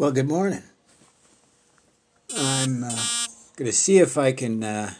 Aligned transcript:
Well, 0.00 0.12
good 0.12 0.28
morning. 0.28 0.62
I'm 2.34 2.84
uh, 2.84 3.04
going 3.56 3.70
to 3.70 3.76
see 3.76 3.98
if 3.98 4.16
I 4.16 4.32
can 4.32 4.64
uh, 4.64 4.94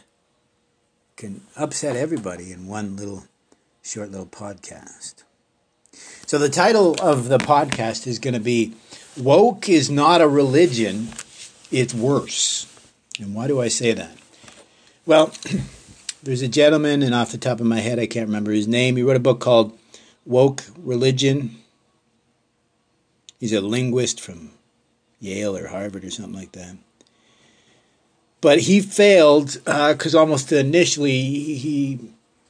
can 1.15 1.41
upset 1.57 1.95
everybody 1.95 2.51
in 2.51 2.67
one 2.67 2.97
little 2.97 3.23
short 3.81 4.11
little 4.11 4.27
podcast. 4.27 5.23
So 6.27 6.37
the 6.37 6.49
title 6.49 6.95
of 7.01 7.29
the 7.29 7.39
podcast 7.39 8.05
is 8.05 8.19
going 8.19 8.35
to 8.35 8.39
be 8.39 8.75
"Woke 9.17 9.67
is 9.69 9.89
not 9.89 10.21
a 10.21 10.27
religion; 10.27 11.07
it's 11.71 11.95
worse." 11.95 12.67
And 13.19 13.33
why 13.33 13.47
do 13.47 13.59
I 13.59 13.69
say 13.69 13.93
that? 13.93 14.15
Well, 15.07 15.33
there's 16.21 16.43
a 16.43 16.47
gentleman, 16.47 17.01
and 17.01 17.15
off 17.15 17.31
the 17.31 17.39
top 17.39 17.59
of 17.59 17.65
my 17.65 17.79
head, 17.79 17.97
I 17.97 18.05
can't 18.05 18.27
remember 18.27 18.51
his 18.51 18.67
name. 18.67 18.97
He 18.97 19.01
wrote 19.01 19.15
a 19.15 19.19
book 19.19 19.39
called 19.39 19.75
"Woke 20.27 20.65
Religion." 20.77 21.55
He's 23.39 23.51
a 23.51 23.61
linguist 23.61 24.21
from 24.21 24.51
Yale 25.21 25.55
or 25.55 25.67
Harvard 25.67 26.03
or 26.03 26.11
something 26.11 26.35
like 26.35 26.51
that. 26.51 26.75
But 28.41 28.61
he 28.61 28.81
failed 28.81 29.59
because 29.63 30.15
uh, 30.15 30.19
almost 30.19 30.51
initially 30.51 31.21
he 31.21 31.99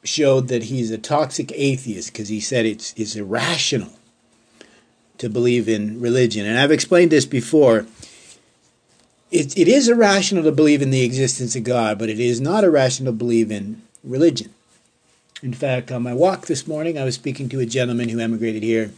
showed 0.04 0.48
that 0.48 0.64
he's 0.64 0.90
a 0.90 0.98
toxic 0.98 1.52
atheist 1.54 2.12
because 2.12 2.30
he 2.30 2.40
said 2.40 2.66
it's, 2.66 2.94
it's 2.98 3.16
irrational 3.16 3.92
to 5.18 5.30
believe 5.30 5.70
in 5.70 6.00
religion. 6.00 6.46
And 6.48 6.58
I've 6.58 6.72
explained 6.72 7.12
this 7.12 7.26
before. 7.26 7.86
It, 9.30 9.56
it 9.58 9.68
is 9.68 9.88
irrational 9.88 10.44
to 10.44 10.52
believe 10.52 10.82
in 10.82 10.90
the 10.90 11.04
existence 11.04 11.56
of 11.56 11.64
God, 11.64 12.00
but 12.00 12.10
it 12.10 12.20
is 12.20 12.42
not 12.42 12.64
irrational 12.64 13.14
to 13.14 13.18
believe 13.18 13.52
in 13.52 13.82
religion. 14.04 14.54
In 15.44 15.54
fact, 15.54 15.92
on 15.92 16.04
my 16.04 16.14
walk 16.14 16.48
this 16.48 16.68
morning, 16.68 16.98
I 16.98 17.04
was 17.04 17.16
speaking 17.16 17.50
to 17.50 17.60
a 17.60 17.66
gentleman 17.66 18.10
who 18.10 18.20
emigrated 18.20 18.64
here 18.64 18.92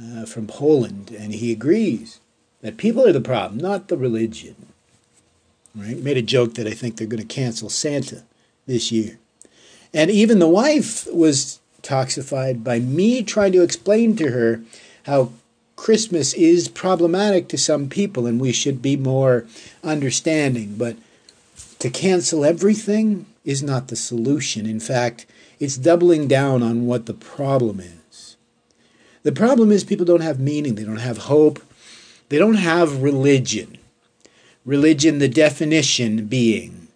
uh, 0.00 0.26
from 0.26 0.46
Poland, 0.46 1.10
and 1.10 1.34
he 1.34 1.52
agrees 1.52 2.20
that 2.62 2.76
people 2.76 3.06
are 3.06 3.12
the 3.12 3.20
problem, 3.20 3.58
not 3.60 3.88
the 3.88 3.96
religion. 3.96 4.56
Right? 5.74 5.98
Made 5.98 6.16
a 6.16 6.22
joke 6.22 6.54
that 6.54 6.66
I 6.66 6.72
think 6.72 6.96
they're 6.96 7.06
going 7.06 7.26
to 7.26 7.34
cancel 7.34 7.68
Santa 7.68 8.24
this 8.66 8.90
year. 8.90 9.18
And 9.94 10.10
even 10.10 10.38
the 10.38 10.48
wife 10.48 11.06
was 11.12 11.60
toxified 11.82 12.62
by 12.62 12.78
me 12.78 13.22
trying 13.22 13.52
to 13.52 13.62
explain 13.62 14.16
to 14.16 14.30
her 14.30 14.62
how 15.04 15.32
Christmas 15.76 16.34
is 16.34 16.68
problematic 16.68 17.48
to 17.48 17.58
some 17.58 17.88
people 17.88 18.26
and 18.26 18.40
we 18.40 18.52
should 18.52 18.82
be 18.82 18.96
more 18.96 19.46
understanding. 19.82 20.74
But 20.76 20.96
to 21.78 21.88
cancel 21.88 22.44
everything 22.44 23.26
is 23.44 23.62
not 23.62 23.88
the 23.88 23.96
solution. 23.96 24.66
In 24.66 24.80
fact, 24.80 25.24
it's 25.58 25.76
doubling 25.76 26.28
down 26.28 26.62
on 26.62 26.86
what 26.86 27.06
the 27.06 27.14
problem 27.14 27.80
is. 27.80 28.36
The 29.22 29.32
problem 29.32 29.72
is 29.72 29.84
people 29.84 30.06
don't 30.06 30.22
have 30.22 30.38
meaning, 30.38 30.74
they 30.74 30.84
don't 30.84 30.96
have 30.96 31.18
hope, 31.18 31.60
they 32.30 32.38
don't 32.38 32.54
have 32.54 33.02
religion. 33.02 33.76
Religion, 34.64 35.18
the 35.18 35.28
definition 35.28 36.26
being 36.26 36.88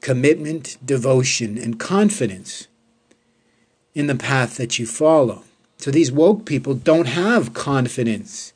commitment, 0.00 0.76
devotion, 0.84 1.58
and 1.58 1.80
confidence 1.80 2.68
in 3.94 4.06
the 4.06 4.14
path 4.14 4.56
that 4.56 4.78
you 4.78 4.86
follow. 4.86 5.42
So 5.78 5.90
these 5.90 6.12
woke 6.12 6.44
people 6.44 6.74
don't 6.74 7.08
have 7.08 7.54
confidence 7.54 8.52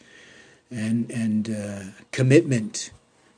and, 0.71 1.11
and 1.11 1.51
uh, 1.51 1.81
commitment 2.13 2.91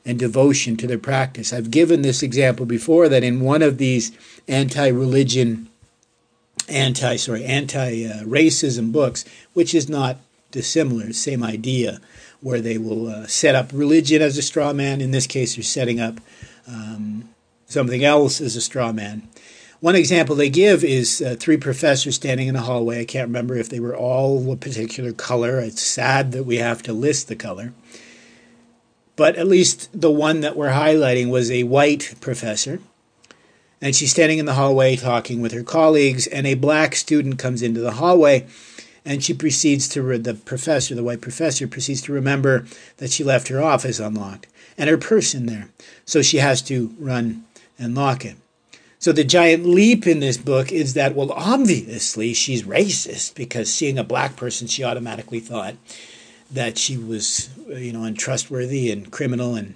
and 0.05 0.19
devotion 0.19 0.77
to 0.77 0.87
their 0.87 0.99
practice. 0.99 1.53
I've 1.53 1.71
given 1.71 2.01
this 2.01 2.21
example 2.21 2.65
before 2.65 3.09
that 3.09 3.23
in 3.23 3.39
one 3.39 3.61
of 3.61 3.77
these 3.77 4.11
anti-religion, 4.47 5.69
anti 6.67 7.15
sorry, 7.15 7.45
anti-racism 7.45 8.91
books, 8.91 9.25
which 9.53 9.73
is 9.73 9.89
not 9.89 10.17
dissimilar, 10.51 11.13
same 11.13 11.43
idea 11.43 12.01
where 12.41 12.59
they 12.59 12.77
will 12.77 13.07
uh, 13.07 13.27
set 13.27 13.55
up 13.55 13.69
religion 13.71 14.21
as 14.21 14.37
a 14.37 14.41
straw 14.41 14.73
man. 14.73 14.99
In 14.99 15.11
this 15.11 15.27
case, 15.27 15.55
they're 15.55 15.63
setting 15.63 15.99
up 15.99 16.19
um, 16.67 17.29
something 17.67 18.03
else 18.03 18.41
as 18.41 18.55
a 18.55 18.61
straw 18.61 18.91
man. 18.91 19.27
One 19.79 19.95
example 19.95 20.35
they 20.35 20.49
give 20.49 20.83
is 20.83 21.21
uh, 21.21 21.35
three 21.39 21.57
professors 21.57 22.15
standing 22.15 22.47
in 22.47 22.55
a 22.55 22.61
hallway. 22.61 23.01
I 23.01 23.05
can't 23.05 23.27
remember 23.27 23.55
if 23.55 23.69
they 23.69 23.79
were 23.79 23.95
all 23.95 24.51
a 24.51 24.55
particular 24.55 25.11
color. 25.11 25.59
It's 25.59 25.81
sad 25.81 26.33
that 26.33 26.43
we 26.43 26.57
have 26.57 26.83
to 26.83 26.93
list 26.93 27.27
the 27.27 27.35
color. 27.35 27.73
But 29.15 29.35
at 29.37 29.47
least 29.47 29.89
the 29.93 30.11
one 30.11 30.41
that 30.41 30.55
we're 30.55 30.69
highlighting 30.69 31.29
was 31.29 31.49
a 31.49 31.63
white 31.63 32.15
professor. 32.21 32.79
And 33.81 33.95
she's 33.95 34.11
standing 34.11 34.37
in 34.37 34.45
the 34.45 34.53
hallway 34.53 34.95
talking 34.95 35.41
with 35.41 35.51
her 35.53 35.63
colleagues, 35.63 36.27
and 36.27 36.45
a 36.45 36.53
black 36.53 36.95
student 36.95 37.39
comes 37.39 37.63
into 37.63 37.81
the 37.81 37.93
hallway 37.93 38.45
and 39.05 39.23
she 39.23 39.33
proceeds 39.33 39.87
to 39.89 40.01
re- 40.01 40.17
the 40.17 40.33
professor, 40.33 40.95
the 40.95 41.03
white 41.03 41.21
professor, 41.21 41.67
proceeds 41.67 42.01
to 42.03 42.13
remember 42.13 42.65
that 42.97 43.11
she 43.11 43.23
left 43.23 43.47
her 43.47 43.61
office 43.61 43.99
unlocked 43.99 44.47
and 44.77 44.89
her 44.89 44.97
purse 44.97 45.33
in 45.33 45.45
there, 45.45 45.69
so 46.05 46.21
she 46.21 46.37
has 46.37 46.61
to 46.63 46.93
run 46.99 47.43
and 47.77 47.95
lock 47.95 48.25
it. 48.25 48.35
So 48.99 49.11
the 49.11 49.23
giant 49.23 49.65
leap 49.65 50.05
in 50.05 50.19
this 50.19 50.37
book 50.37 50.71
is 50.71 50.93
that 50.93 51.15
well, 51.15 51.31
obviously 51.31 52.35
she's 52.35 52.63
racist 52.63 53.33
because 53.33 53.73
seeing 53.73 53.97
a 53.97 54.03
black 54.03 54.35
person, 54.35 54.67
she 54.67 54.83
automatically 54.83 55.39
thought 55.39 55.75
that 56.51 56.77
she 56.77 56.97
was, 56.97 57.49
you 57.67 57.91
know, 57.93 58.03
untrustworthy 58.03 58.91
and 58.91 59.11
criminal 59.11 59.55
and. 59.55 59.73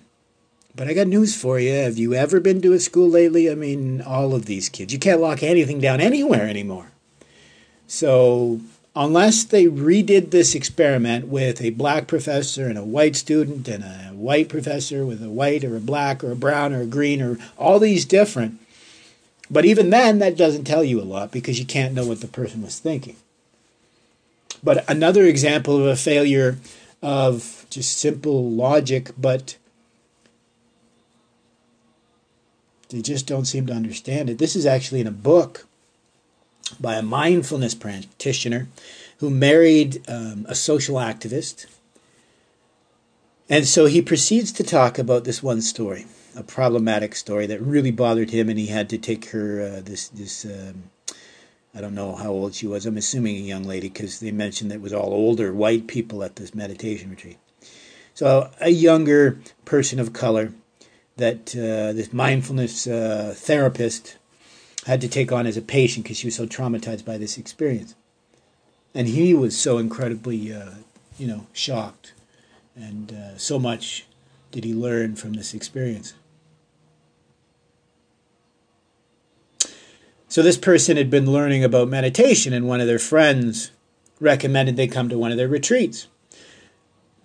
But 0.76 0.90
I 0.90 0.94
got 0.94 1.08
news 1.08 1.34
for 1.34 1.58
you. 1.58 1.72
Have 1.72 1.98
you 1.98 2.14
ever 2.14 2.42
been 2.42 2.62
to 2.62 2.74
a 2.74 2.80
school 2.80 3.10
lately? 3.10 3.50
I 3.50 3.56
mean, 3.56 4.02
all 4.02 4.36
of 4.36 4.46
these 4.46 4.68
kids. 4.68 4.92
You 4.92 5.00
can't 5.00 5.22
lock 5.22 5.42
anything 5.42 5.80
down 5.80 6.02
anywhere 6.02 6.50
anymore. 6.50 6.92
So 7.88 8.60
unless 8.96 9.44
they 9.44 9.66
redid 9.66 10.32
this 10.32 10.56
experiment 10.56 11.28
with 11.28 11.62
a 11.62 11.72
black 11.72 12.08
professor 12.08 12.68
and 12.68 12.78
a 12.78 12.84
white 12.84 13.16
student 13.16 13.68
and 13.68 13.84
a 13.84 14.14
white 14.14 14.48
professor 14.48 15.06
with 15.06 15.22
a 15.22 15.30
white 15.30 15.64
or 15.64 15.76
a 15.76 15.82
black 15.82 16.24
or 16.24 16.32
a 16.32 16.36
brown 16.36 16.74
or 16.74 16.82
a 16.82 16.86
green 16.86 17.22
or 17.22 17.38
all 17.58 17.80
these 17.80 18.06
different. 18.06 18.60
But 19.52 19.66
even 19.66 19.90
then, 19.90 20.20
that 20.20 20.38
doesn't 20.38 20.64
tell 20.64 20.84
you 20.84 21.02
a 21.02 21.04
lot 21.04 21.32
because 21.32 21.60
you 21.60 21.66
can't 21.66 21.94
know 21.94 22.06
what 22.06 22.22
the 22.22 22.28
person 22.28 22.62
was 22.62 22.80
thinking. 22.80 23.18
But 24.64 24.90
another 24.90 25.26
example 25.26 25.78
of 25.78 25.86
a 25.86 25.96
failure 25.96 26.58
of 27.04 27.66
just 27.70 28.00
simple 28.00 28.50
logic, 28.50 29.12
but 29.18 29.58
they 32.90 33.02
just 33.02 33.28
don't 33.28 33.46
seem 33.46 33.68
to 33.68 33.74
understand 33.74 34.30
it. 34.30 34.40
This 34.40 34.56
is 34.56 34.66
actually 34.66 35.02
in 35.02 35.08
a 35.08 35.12
book 35.12 35.68
by 36.80 36.96
a 36.96 37.02
mindfulness 37.02 37.76
practitioner 37.76 38.68
who 39.20 39.30
married 39.30 40.04
um, 40.08 40.46
a 40.50 40.56
social 40.56 40.96
activist. 40.96 41.66
And 43.50 43.68
so 43.68 43.86
he 43.86 44.02
proceeds 44.02 44.52
to 44.54 44.64
talk 44.64 44.98
about 44.98 45.24
this 45.24 45.44
one 45.44 45.62
story, 45.62 46.06
a 46.36 46.44
problematic 46.44 47.16
story 47.16 47.46
that 47.48 47.62
really 47.62 47.92
bothered 47.92 48.32
him, 48.32 48.50
and 48.50 48.58
he 48.58 48.68
had 48.68 48.90
to 48.90 48.98
take 48.98 49.30
her 49.30 49.62
uh, 49.62 49.82
this 49.82 50.08
this. 50.08 50.46
Um, 50.46 50.90
I 51.76 51.82
don't 51.82 51.94
know 51.94 52.16
how 52.16 52.30
old 52.30 52.56
she 52.56 52.68
was. 52.68 52.86
I'm 52.86 52.98
assuming 52.98 53.36
a 53.36 53.40
young 53.40 53.66
lady 53.66 53.90
because 53.90 54.22
they 54.22 54.32
mentioned 54.32 54.72
that 54.72 54.76
it 54.76 54.82
was 54.82 54.94
all 54.94 55.12
older 55.14 55.54
white 55.54 55.88
people 55.88 56.24
at 56.24 56.38
this 56.38 56.56
meditation 56.56 57.10
retreat. 57.10 57.38
So 58.14 58.50
a 58.62 58.70
younger 58.70 59.40
person 59.66 60.00
of 60.00 60.14
color 60.14 60.54
that 61.18 61.54
uh, 61.54 61.92
this 61.92 62.14
mindfulness 62.14 62.88
uh, 62.88 63.34
therapist 63.36 64.18
had 64.86 65.02
to 65.02 65.08
take 65.08 65.32
on 65.32 65.48
as 65.48 65.58
a 65.58 65.62
patient 65.62 66.04
because 66.04 66.18
she 66.18 66.28
was 66.28 66.36
so 66.36 66.46
traumatized 66.46 67.06
by 67.06 67.18
this 67.18 67.38
experience. 67.38 67.96
And 68.94 69.08
he 69.08 69.34
was 69.34 69.58
so 69.58 69.78
incredibly, 69.78 70.54
uh, 70.54 70.76
you 71.18 71.28
know, 71.28 71.48
shocked. 71.54 72.14
And 72.76 73.12
uh, 73.12 73.38
so 73.38 73.58
much 73.58 74.06
did 74.52 74.64
he 74.64 74.74
learn 74.74 75.16
from 75.16 75.34
this 75.34 75.54
experience. 75.54 76.14
So 80.28 80.42
this 80.42 80.58
person 80.58 80.98
had 80.98 81.10
been 81.10 81.32
learning 81.32 81.64
about 81.64 81.88
meditation, 81.88 82.54
and 82.54 82.68
one 82.68 82.82
of 82.82 82.88
their 82.88 83.00
friends 83.00 83.72
recommended 84.20 84.76
they 84.76 84.88
come 84.88 85.10
to 85.10 85.18
one 85.18 85.32
of 85.32 85.38
their 85.38 85.48
retreats. 85.48 86.08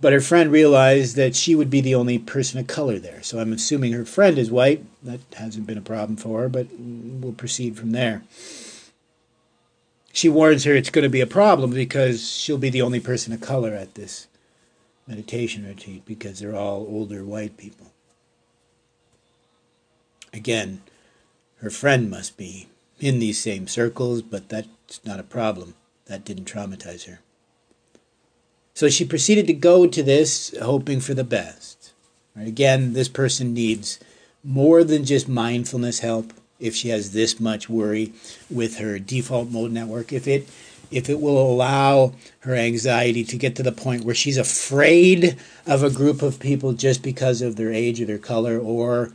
But 0.01 0.13
her 0.15 0.21
friend 0.21 0.51
realized 0.51 1.17
that 1.17 1.37
she 1.37 1.55
would 1.55 1.69
be 1.69 1.81
the 1.81 1.95
only 1.95 2.19
person 2.19 2.59
of 2.59 2.67
color 2.67 2.99
there. 2.99 3.23
So 3.23 3.39
I'm 3.39 3.53
assuming 3.53 3.93
her 3.93 4.07
friend 4.07 4.39
is 4.39 4.51
white. 4.51 4.85
That 5.03 5.21
hasn't 5.35 5.67
been 5.67 5.77
a 5.79 5.83
problem 5.83 6.17
for 6.17 6.41
her, 6.41 6.49
but 6.49 6.69
we'll 6.79 7.33
proceed 7.33 7.77
from 7.77 7.91
there. 7.93 8.23
She 10.13 10.29
warns 10.29 10.65
her 10.65 10.75
it's 10.75 10.91
going 10.91 11.03
to 11.05 11.09
be 11.09 11.21
a 11.21 11.27
problem 11.27 11.71
because 11.71 12.31
she'll 12.31 12.59
be 12.59 12.71
the 12.71 12.83
only 12.83 13.01
person 13.01 13.33
of 13.33 13.41
color 13.41 13.75
at 13.75 13.95
this 13.95 14.27
meditation 15.07 15.67
retreat 15.67 16.05
because 16.07 16.39
they're 16.39 16.57
all 16.57 16.87
older 16.89 17.25
white 17.25 17.57
people. 17.57 17.93
Again, 20.33 20.83
her 21.59 21.71
friend 21.71 22.11
must 22.11 22.37
be 22.37 22.69
in 23.01 23.19
these 23.19 23.39
same 23.39 23.67
circles, 23.67 24.23
but 24.23 24.49
that's 24.49 25.01
not 25.05 25.21
a 25.21 25.25
problem. 25.25 25.75
That 26.07 26.25
didn't 26.25 26.47
traumatize 26.47 27.07
her. 27.07 27.21
So 28.75 28.89
she 28.89 29.05
proceeded 29.05 29.47
to 29.49 29.53
go 29.53 29.87
to 29.87 30.03
this 30.03 30.55
hoping 30.61 31.01
for 31.01 31.15
the 31.15 31.25
best. 31.25 31.93
Again, 32.37 32.93
this 32.93 33.09
person 33.09 33.53
needs 33.53 33.99
more 34.43 34.85
than 34.85 35.05
just 35.05 35.29
mindfulness 35.29 36.01
help 36.01 36.33
if 36.59 36.75
she 36.75 36.89
has 36.91 37.13
this 37.13 37.41
much 37.41 37.69
worry 37.69 38.13
with 38.51 38.79
her 38.79 38.99
default 38.99 39.51
mode 39.51 39.73
network. 39.73 40.13
If 40.13 40.29
it 40.29 40.49
if 40.91 41.09
it 41.09 41.21
will 41.21 41.39
allow 41.39 42.13
her 42.41 42.55
anxiety 42.55 43.23
to 43.25 43.37
get 43.37 43.55
to 43.57 43.63
the 43.63 43.71
point 43.71 44.05
where 44.05 44.15
she's 44.15 44.37
afraid 44.37 45.37
of 45.65 45.85
a 45.85 45.91
group 45.91 46.21
of 46.21 46.41
people 46.41 46.73
just 46.73 47.01
because 47.03 47.43
of 47.43 47.55
their 47.55 47.73
age 47.73 48.01
or 48.01 48.07
their 48.07 48.19
color 48.19 48.59
or 48.59 49.13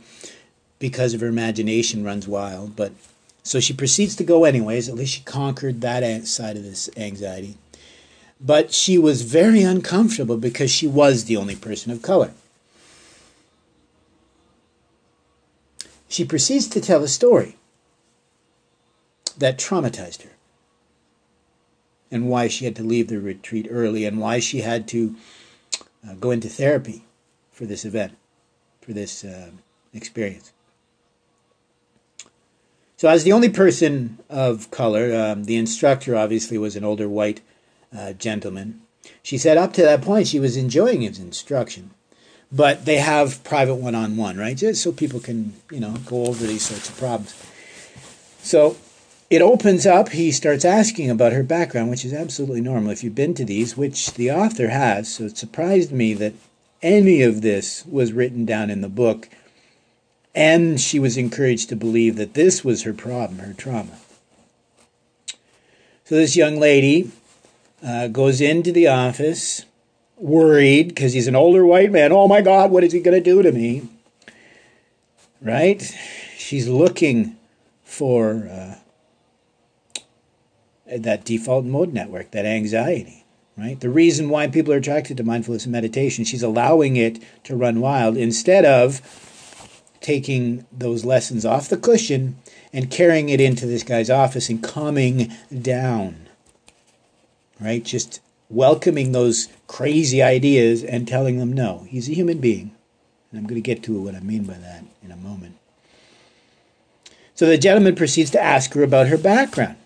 because 0.78 1.12
of 1.12 1.20
her 1.20 1.26
imagination 1.26 2.02
runs 2.02 2.26
wild. 2.26 2.76
But 2.76 2.92
so 3.42 3.60
she 3.60 3.74
proceeds 3.74 4.16
to 4.16 4.24
go 4.24 4.44
anyways. 4.44 4.88
At 4.88 4.94
least 4.94 5.14
she 5.14 5.22
conquered 5.22 5.82
that 5.82 6.26
side 6.26 6.56
of 6.56 6.64
this 6.64 6.88
anxiety. 6.96 7.56
But 8.40 8.72
she 8.72 8.98
was 8.98 9.22
very 9.22 9.62
uncomfortable 9.62 10.36
because 10.36 10.70
she 10.70 10.86
was 10.86 11.24
the 11.24 11.36
only 11.36 11.56
person 11.56 11.90
of 11.90 12.02
color. 12.02 12.32
She 16.08 16.24
proceeds 16.24 16.68
to 16.68 16.80
tell 16.80 17.02
a 17.02 17.08
story 17.08 17.56
that 19.38 19.58
traumatized 19.58 20.22
her 20.22 20.30
and 22.10 22.28
why 22.28 22.48
she 22.48 22.64
had 22.64 22.76
to 22.76 22.82
leave 22.82 23.08
the 23.08 23.20
retreat 23.20 23.66
early 23.70 24.04
and 24.04 24.20
why 24.20 24.38
she 24.38 24.60
had 24.60 24.86
to 24.88 25.16
uh, 26.06 26.14
go 26.14 26.30
into 26.30 26.48
therapy 26.48 27.04
for 27.52 27.64
this 27.66 27.84
event, 27.84 28.16
for 28.80 28.92
this 28.92 29.24
uh, 29.24 29.50
experience. 29.92 30.52
So, 32.96 33.08
as 33.08 33.24
the 33.24 33.32
only 33.32 33.50
person 33.50 34.18
of 34.30 34.70
color, 34.70 35.14
um, 35.14 35.44
the 35.44 35.56
instructor 35.56 36.16
obviously 36.16 36.56
was 36.56 36.76
an 36.76 36.84
older 36.84 37.08
white 37.08 37.42
uh, 37.96 38.12
gentleman. 38.12 38.82
She 39.22 39.38
said 39.38 39.56
up 39.56 39.72
to 39.74 39.82
that 39.82 40.02
point 40.02 40.26
she 40.26 40.40
was 40.40 40.56
enjoying 40.56 41.02
his 41.02 41.18
instruction, 41.18 41.90
but 42.52 42.84
they 42.84 42.96
have 42.96 43.42
private 43.44 43.76
one 43.76 43.94
on 43.94 44.16
one, 44.16 44.36
right? 44.36 44.56
Just 44.56 44.82
so 44.82 44.92
people 44.92 45.20
can, 45.20 45.54
you 45.70 45.80
know, 45.80 45.94
go 46.06 46.26
over 46.26 46.46
these 46.46 46.66
sorts 46.66 46.88
of 46.88 46.98
problems. 46.98 47.34
So 48.42 48.76
it 49.28 49.42
opens 49.42 49.86
up, 49.86 50.10
he 50.10 50.30
starts 50.30 50.64
asking 50.64 51.10
about 51.10 51.32
her 51.32 51.42
background, 51.42 51.90
which 51.90 52.04
is 52.04 52.12
absolutely 52.12 52.60
normal 52.60 52.92
if 52.92 53.02
you've 53.02 53.14
been 53.14 53.34
to 53.34 53.44
these, 53.44 53.76
which 53.76 54.14
the 54.14 54.30
author 54.30 54.68
has. 54.68 55.12
So 55.14 55.24
it 55.24 55.36
surprised 55.36 55.90
me 55.90 56.14
that 56.14 56.34
any 56.82 57.22
of 57.22 57.42
this 57.42 57.84
was 57.86 58.12
written 58.12 58.44
down 58.44 58.70
in 58.70 58.82
the 58.82 58.88
book. 58.88 59.28
And 60.34 60.80
she 60.80 60.98
was 60.98 61.16
encouraged 61.16 61.70
to 61.70 61.76
believe 61.76 62.16
that 62.16 62.34
this 62.34 62.62
was 62.62 62.82
her 62.82 62.92
problem, 62.92 63.38
her 63.40 63.54
trauma. 63.54 63.98
So 66.04 66.14
this 66.14 66.36
young 66.36 66.60
lady 66.60 67.10
uh, 67.84 68.08
goes 68.08 68.40
into 68.40 68.72
the 68.72 68.88
office 68.88 69.64
worried 70.16 70.88
because 70.88 71.12
he's 71.12 71.28
an 71.28 71.36
older 71.36 71.64
white 71.64 71.92
man. 71.92 72.12
Oh 72.12 72.26
my 72.28 72.40
God, 72.40 72.70
what 72.70 72.84
is 72.84 72.92
he 72.92 73.00
going 73.00 73.16
to 73.16 73.20
do 73.20 73.42
to 73.42 73.52
me? 73.52 73.88
Right? 75.40 75.82
She's 76.36 76.68
looking 76.68 77.36
for. 77.84 78.48
Uh, 78.50 78.76
that 80.86 81.24
default 81.24 81.64
mode 81.64 81.92
network, 81.92 82.30
that 82.30 82.46
anxiety, 82.46 83.24
right? 83.56 83.80
The 83.80 83.90
reason 83.90 84.28
why 84.28 84.46
people 84.48 84.72
are 84.72 84.78
attracted 84.78 85.16
to 85.16 85.24
mindfulness 85.24 85.64
and 85.64 85.72
meditation, 85.72 86.24
she's 86.24 86.42
allowing 86.42 86.96
it 86.96 87.22
to 87.44 87.56
run 87.56 87.80
wild 87.80 88.16
instead 88.16 88.64
of 88.64 89.00
taking 90.00 90.64
those 90.72 91.04
lessons 91.04 91.44
off 91.44 91.68
the 91.68 91.76
cushion 91.76 92.36
and 92.72 92.90
carrying 92.90 93.28
it 93.28 93.40
into 93.40 93.66
this 93.66 93.82
guy's 93.82 94.10
office 94.10 94.48
and 94.48 94.62
calming 94.62 95.32
down, 95.60 96.25
right? 97.60 97.84
Just 97.84 98.20
welcoming 98.48 99.12
those 99.12 99.48
crazy 99.66 100.22
ideas 100.22 100.84
and 100.84 101.06
telling 101.06 101.38
them 101.38 101.52
no, 101.52 101.86
he's 101.88 102.08
a 102.08 102.14
human 102.14 102.38
being. 102.38 102.72
And 103.30 103.40
I'm 103.40 103.46
going 103.46 103.60
to 103.60 103.74
get 103.74 103.82
to 103.84 104.00
what 104.00 104.14
I 104.14 104.20
mean 104.20 104.44
by 104.44 104.54
that 104.54 104.84
in 105.02 105.10
a 105.10 105.16
moment. 105.16 105.56
So 107.34 107.46
the 107.46 107.58
gentleman 107.58 107.94
proceeds 107.94 108.30
to 108.30 108.42
ask 108.42 108.72
her 108.74 108.82
about 108.82 109.08
her 109.08 109.18
background. 109.18 109.76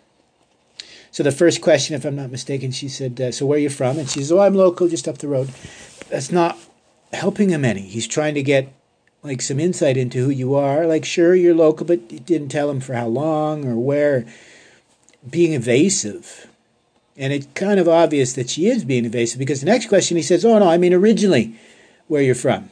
So 1.11 1.25
the 1.25 1.33
first 1.33 1.61
question, 1.61 1.97
if 1.97 2.05
I'm 2.05 2.15
not 2.15 2.31
mistaken, 2.31 2.71
she 2.71 2.89
said, 2.89 3.21
uh, 3.21 3.33
"So 3.33 3.45
where 3.45 3.57
are 3.57 3.61
you 3.61 3.69
from?" 3.69 3.99
And 3.99 4.09
she 4.09 4.21
says, 4.21 4.31
"Oh, 4.31 4.41
I'm 4.41 4.55
local, 4.55 4.89
just 4.89 5.09
up 5.09 5.19
the 5.19 5.27
road." 5.27 5.51
That's 6.09 6.31
not 6.31 6.57
helping 7.13 7.51
him 7.51 7.65
any. 7.65 7.83
He's 7.83 8.07
trying 8.07 8.35
to 8.35 8.43
get 8.43 8.73
like 9.23 9.43
some 9.43 9.59
insight 9.59 9.97
into 9.97 10.25
who 10.25 10.31
you 10.31 10.55
are. 10.55 10.87
Like, 10.87 11.05
sure, 11.05 11.35
you're 11.35 11.55
local, 11.55 11.85
but 11.85 12.11
you 12.13 12.21
didn't 12.21 12.49
tell 12.51 12.71
him 12.71 12.81
for 12.81 12.95
how 12.95 13.09
long 13.09 13.67
or 13.67 13.77
where. 13.77 14.25
Being 15.29 15.53
evasive. 15.53 16.50
And 17.21 17.35
it's 17.35 17.47
kind 17.55 17.79
of 17.79 17.87
obvious 17.87 18.33
that 18.33 18.49
she 18.49 18.67
is 18.67 18.83
being 18.83 19.05
evasive 19.05 19.39
because 19.39 19.61
the 19.61 19.67
next 19.67 19.89
question 19.89 20.17
he 20.17 20.23
says, 20.23 20.43
Oh, 20.43 20.59
no, 20.59 20.67
I 20.67 20.79
mean 20.79 20.95
originally 20.95 21.55
where 22.09 22.23
you're 22.23 22.35
from. 22.35 22.71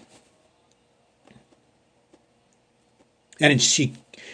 And 3.39 3.61
she 3.61 3.93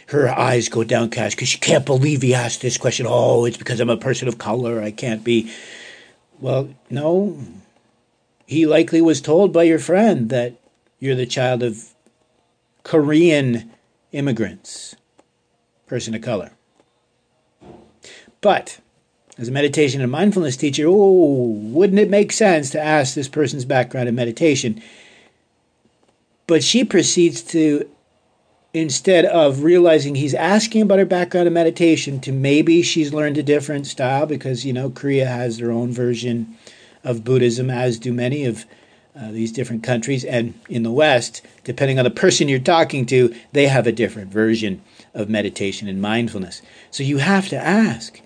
her 0.08 0.28
eyes 0.28 0.68
go 0.68 0.84
downcast 0.84 1.34
because 1.34 1.48
she 1.48 1.58
can't 1.58 1.84
believe 1.84 2.22
he 2.22 2.32
asked 2.32 2.60
this 2.60 2.78
question. 2.78 3.06
Oh, 3.08 3.44
it's 3.44 3.56
because 3.56 3.80
I'm 3.80 3.90
a 3.90 3.96
person 3.96 4.28
of 4.28 4.38
color. 4.38 4.80
I 4.80 4.92
can't 4.92 5.24
be. 5.24 5.52
Well, 6.38 6.68
no. 6.88 7.36
He 8.46 8.66
likely 8.66 9.00
was 9.00 9.20
told 9.20 9.52
by 9.52 9.64
your 9.64 9.80
friend 9.80 10.28
that 10.30 10.54
you're 11.00 11.16
the 11.16 11.26
child 11.26 11.64
of 11.64 11.88
Korean 12.84 13.72
immigrants, 14.12 14.94
person 15.86 16.14
of 16.14 16.22
color. 16.22 16.52
But 18.40 18.78
as 19.36 19.48
a 19.48 19.52
meditation 19.52 20.00
and 20.00 20.10
mindfulness 20.10 20.56
teacher, 20.56 20.84
oh, 20.86 21.58
wouldn't 21.60 21.98
it 21.98 22.10
make 22.10 22.32
sense 22.32 22.70
to 22.70 22.80
ask 22.80 23.14
this 23.14 23.28
person's 23.28 23.64
background 23.64 24.08
in 24.08 24.14
meditation? 24.14 24.80
But 26.46 26.62
she 26.62 26.84
proceeds 26.84 27.42
to 27.44 27.88
instead 28.72 29.24
of 29.24 29.62
realizing 29.62 30.16
he's 30.16 30.34
asking 30.34 30.82
about 30.82 30.98
her 30.98 31.04
background 31.04 31.46
in 31.46 31.52
meditation 31.52 32.20
to 32.20 32.32
maybe 32.32 32.82
she's 32.82 33.14
learned 33.14 33.38
a 33.38 33.42
different 33.42 33.86
style 33.86 34.26
because 34.26 34.66
you 34.66 34.72
know 34.72 34.90
Korea 34.90 35.26
has 35.26 35.58
their 35.58 35.70
own 35.70 35.92
version 35.92 36.56
of 37.04 37.24
Buddhism 37.24 37.70
as 37.70 37.98
do 37.98 38.12
many 38.12 38.44
of 38.44 38.64
uh, 39.16 39.30
these 39.30 39.52
different 39.52 39.84
countries. 39.84 40.24
And 40.24 40.54
in 40.68 40.82
the 40.82 40.90
West 40.90 41.40
depending 41.62 41.98
on 41.98 42.04
the 42.04 42.10
person 42.10 42.48
you're 42.48 42.58
talking 42.58 43.06
to 43.06 43.34
they 43.52 43.68
have 43.68 43.86
a 43.86 43.92
different 43.92 44.30
version 44.30 44.82
of 45.14 45.28
meditation 45.28 45.88
and 45.88 46.02
mindfulness. 46.02 46.60
So 46.90 47.04
you 47.04 47.18
have 47.18 47.48
to 47.48 47.56
ask 47.56 48.20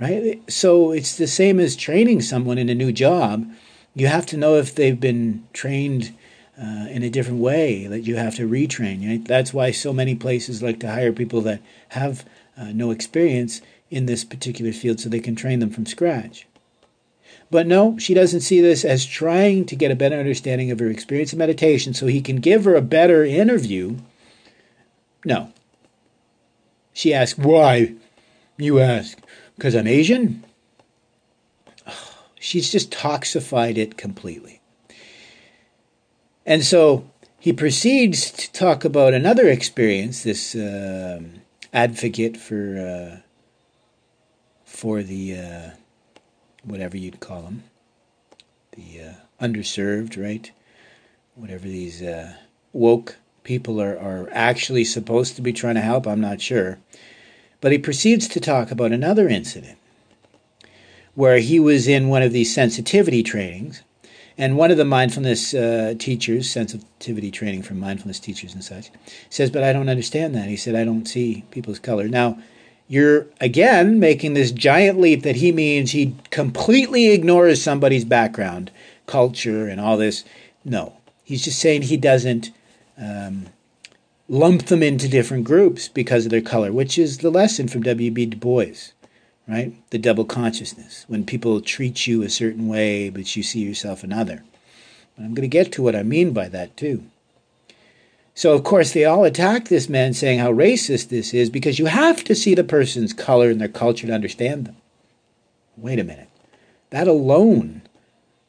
right 0.00 0.42
so 0.50 0.90
it's 0.90 1.16
the 1.16 1.26
same 1.26 1.60
as 1.60 1.76
training 1.76 2.20
someone 2.20 2.58
in 2.58 2.68
a 2.68 2.74
new 2.74 2.92
job 2.92 3.46
you 3.94 4.06
have 4.08 4.26
to 4.26 4.36
know 4.36 4.56
if 4.56 4.74
they've 4.74 5.00
been 5.00 5.46
trained 5.52 6.14
uh, 6.60 6.86
in 6.88 7.02
a 7.02 7.10
different 7.10 7.40
way 7.40 7.86
that 7.86 8.00
you 8.00 8.16
have 8.16 8.36
to 8.36 8.48
retrain. 8.48 9.08
Right? 9.08 9.24
That's 9.24 9.54
why 9.54 9.70
so 9.70 9.92
many 9.92 10.14
places 10.14 10.62
like 10.62 10.80
to 10.80 10.90
hire 10.90 11.12
people 11.12 11.40
that 11.42 11.60
have 11.90 12.24
uh, 12.56 12.72
no 12.72 12.90
experience 12.90 13.60
in 13.90 14.06
this 14.06 14.24
particular 14.24 14.72
field 14.72 15.00
so 15.00 15.08
they 15.08 15.20
can 15.20 15.36
train 15.36 15.60
them 15.60 15.70
from 15.70 15.86
scratch. 15.86 16.46
But 17.50 17.66
no, 17.66 17.98
she 17.98 18.14
doesn't 18.14 18.40
see 18.40 18.60
this 18.60 18.84
as 18.84 19.04
trying 19.04 19.66
to 19.66 19.76
get 19.76 19.90
a 19.90 19.96
better 19.96 20.16
understanding 20.16 20.70
of 20.70 20.78
her 20.78 20.88
experience 20.88 21.32
in 21.32 21.38
meditation 21.38 21.94
so 21.94 22.06
he 22.06 22.20
can 22.20 22.36
give 22.36 22.64
her 22.64 22.74
a 22.74 22.82
better 22.82 23.24
interview. 23.24 23.98
No. 25.24 25.52
She 26.92 27.12
asks, 27.12 27.38
Why? 27.38 27.94
You 28.56 28.78
ask, 28.78 29.18
Because 29.56 29.74
I'm 29.74 29.86
Asian? 29.86 30.44
she's 32.40 32.70
just 32.70 32.90
toxified 32.90 33.76
it 33.76 33.96
completely. 33.96 34.60
And 36.46 36.64
so 36.64 37.10
he 37.38 37.52
proceeds 37.52 38.30
to 38.30 38.52
talk 38.52 38.84
about 38.84 39.14
another 39.14 39.48
experience, 39.48 40.22
this 40.22 40.54
uh, 40.54 41.20
advocate 41.72 42.36
for 42.36 42.78
uh, 42.78 43.20
for 44.64 45.02
the 45.02 45.38
uh, 45.38 45.70
whatever 46.64 46.96
you'd 46.96 47.20
call 47.20 47.42
them, 47.42 47.64
the 48.72 49.00
uh, 49.00 49.44
underserved, 49.44 50.22
right? 50.22 50.50
Whatever 51.34 51.64
these 51.64 52.02
uh, 52.02 52.34
woke 52.72 53.16
people 53.42 53.80
are, 53.80 53.98
are 53.98 54.28
actually 54.32 54.84
supposed 54.84 55.36
to 55.36 55.42
be 55.42 55.52
trying 55.52 55.74
to 55.74 55.80
help, 55.80 56.06
I'm 56.06 56.20
not 56.20 56.40
sure. 56.40 56.78
But 57.64 57.72
he 57.72 57.78
proceeds 57.78 58.28
to 58.28 58.40
talk 58.40 58.70
about 58.70 58.92
another 58.92 59.26
incident 59.26 59.78
where 61.14 61.38
he 61.38 61.58
was 61.58 61.88
in 61.88 62.10
one 62.10 62.20
of 62.22 62.30
these 62.30 62.54
sensitivity 62.54 63.22
trainings 63.22 63.80
and 64.36 64.58
one 64.58 64.70
of 64.70 64.76
the 64.76 64.84
mindfulness 64.84 65.54
uh, 65.54 65.94
teachers, 65.98 66.50
sensitivity 66.50 67.30
training 67.30 67.62
from 67.62 67.80
mindfulness 67.80 68.20
teachers 68.20 68.52
and 68.52 68.62
such, 68.62 68.90
says, 69.30 69.50
But 69.50 69.62
I 69.62 69.72
don't 69.72 69.88
understand 69.88 70.34
that. 70.34 70.50
He 70.50 70.58
said, 70.58 70.74
I 70.74 70.84
don't 70.84 71.06
see 71.06 71.42
people's 71.50 71.78
color. 71.78 72.06
Now, 72.06 72.38
you're 72.86 73.28
again 73.40 73.98
making 73.98 74.34
this 74.34 74.52
giant 74.52 75.00
leap 75.00 75.22
that 75.22 75.36
he 75.36 75.50
means 75.50 75.92
he 75.92 76.14
completely 76.28 77.12
ignores 77.12 77.62
somebody's 77.62 78.04
background, 78.04 78.70
culture, 79.06 79.68
and 79.68 79.80
all 79.80 79.96
this. 79.96 80.22
No. 80.66 80.98
He's 81.24 81.42
just 81.42 81.60
saying 81.60 81.80
he 81.80 81.96
doesn't 81.96 82.50
um, 82.98 83.46
lump 84.34 84.66
them 84.66 84.82
into 84.82 85.08
different 85.08 85.44
groups 85.44 85.88
because 85.88 86.26
of 86.26 86.30
their 86.30 86.40
color, 86.40 86.72
which 86.72 86.98
is 86.98 87.18
the 87.18 87.30
lesson 87.30 87.68
from 87.68 87.82
W.B. 87.82 88.26
Du 88.26 88.36
Bois 88.36 88.92
right? 89.46 89.74
The 89.90 89.98
double 89.98 90.24
consciousness, 90.24 91.04
when 91.08 91.24
people 91.24 91.60
treat 91.60 92.06
you 92.06 92.22
a 92.22 92.30
certain 92.30 92.68
way, 92.68 93.10
but 93.10 93.36
you 93.36 93.42
see 93.42 93.60
yourself 93.60 94.02
another. 94.02 94.42
And 95.16 95.26
I'm 95.26 95.34
going 95.34 95.48
to 95.48 95.48
get 95.48 95.72
to 95.72 95.82
what 95.82 95.96
I 95.96 96.02
mean 96.02 96.32
by 96.32 96.48
that 96.48 96.76
too. 96.76 97.04
So, 98.34 98.52
of 98.52 98.64
course, 98.64 98.92
they 98.92 99.04
all 99.04 99.22
attack 99.22 99.68
this 99.68 99.88
man 99.88 100.12
saying 100.12 100.40
how 100.40 100.52
racist 100.52 101.08
this 101.08 101.32
is 101.32 101.50
because 101.50 101.78
you 101.78 101.86
have 101.86 102.24
to 102.24 102.34
see 102.34 102.54
the 102.54 102.64
person's 102.64 103.12
color 103.12 103.48
and 103.48 103.60
their 103.60 103.68
culture 103.68 104.08
to 104.08 104.12
understand 104.12 104.66
them. 104.66 104.76
wait 105.76 106.00
a 106.00 106.04
minute. 106.04 106.28
That 106.90 107.06
alone 107.06 107.82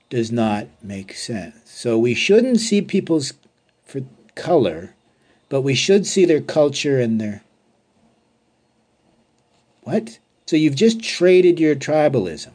does 0.09 0.31
not 0.31 0.67
make 0.81 1.13
sense. 1.13 1.55
So 1.65 1.99
we 1.99 2.15
shouldn't 2.15 2.59
see 2.61 2.81
people's 2.81 3.33
for 3.83 4.01
color, 4.33 4.94
but 5.49 5.61
we 5.61 5.75
should 5.75 6.05
see 6.05 6.25
their 6.25 6.41
culture 6.41 6.99
and 6.99 7.19
their 7.19 7.41
what? 9.83 10.19
So 10.47 10.55
you've 10.55 10.75
just 10.75 11.01
traded 11.01 11.59
your 11.59 11.75
tribalism. 11.75 12.51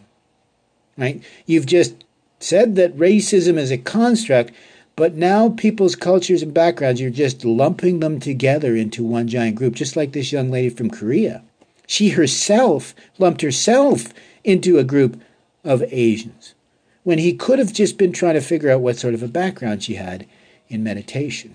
Right? 0.96 1.22
You've 1.46 1.66
just 1.66 2.04
said 2.40 2.76
that 2.76 2.96
racism 2.96 3.56
is 3.56 3.70
a 3.70 3.78
construct, 3.78 4.52
but 4.96 5.14
now 5.14 5.48
people's 5.50 5.94
cultures 5.94 6.42
and 6.42 6.52
backgrounds, 6.52 7.00
you're 7.00 7.10
just 7.10 7.44
lumping 7.44 8.00
them 8.00 8.20
together 8.20 8.74
into 8.74 9.04
one 9.04 9.28
giant 9.28 9.56
group, 9.56 9.74
just 9.74 9.96
like 9.96 10.12
this 10.12 10.32
young 10.32 10.50
lady 10.50 10.68
from 10.68 10.90
Korea. 10.90 11.42
She 11.86 12.10
herself 12.10 12.94
lumped 13.18 13.42
herself 13.42 14.12
into 14.44 14.78
a 14.78 14.84
group 14.84 15.20
of 15.64 15.82
Asians 15.90 16.54
when 17.02 17.18
he 17.18 17.32
could 17.32 17.58
have 17.58 17.72
just 17.72 17.96
been 17.96 18.12
trying 18.12 18.34
to 18.34 18.40
figure 18.40 18.70
out 18.70 18.80
what 18.80 18.98
sort 18.98 19.14
of 19.14 19.22
a 19.22 19.28
background 19.28 19.82
she 19.82 19.94
had 19.94 20.26
in 20.68 20.82
meditation. 20.82 21.54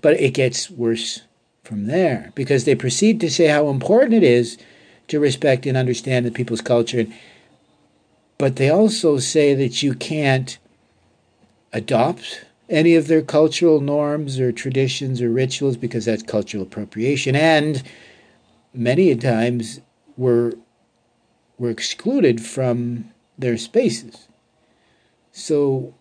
But 0.00 0.20
it 0.20 0.34
gets 0.34 0.70
worse 0.70 1.22
from 1.62 1.86
there 1.86 2.32
because 2.34 2.64
they 2.64 2.74
proceed 2.74 3.20
to 3.20 3.30
say 3.30 3.46
how 3.46 3.68
important 3.68 4.14
it 4.14 4.22
is 4.22 4.58
to 5.08 5.20
respect 5.20 5.66
and 5.66 5.76
understand 5.76 6.26
the 6.26 6.30
people's 6.30 6.60
culture. 6.60 7.06
But 8.38 8.56
they 8.56 8.70
also 8.70 9.18
say 9.18 9.54
that 9.54 9.82
you 9.82 9.94
can't 9.94 10.58
adopt 11.72 12.44
any 12.68 12.94
of 12.94 13.06
their 13.06 13.22
cultural 13.22 13.80
norms 13.80 14.40
or 14.40 14.52
traditions 14.52 15.20
or 15.20 15.30
rituals 15.30 15.76
because 15.76 16.04
that's 16.04 16.22
cultural 16.22 16.62
appropriation. 16.62 17.36
And 17.36 17.82
many 18.74 19.14
times 19.16 19.80
we're, 20.16 20.52
we're 21.58 21.70
excluded 21.70 22.44
from 22.44 23.10
their 23.38 23.56
spaces. 23.58 24.28
So 25.32 25.94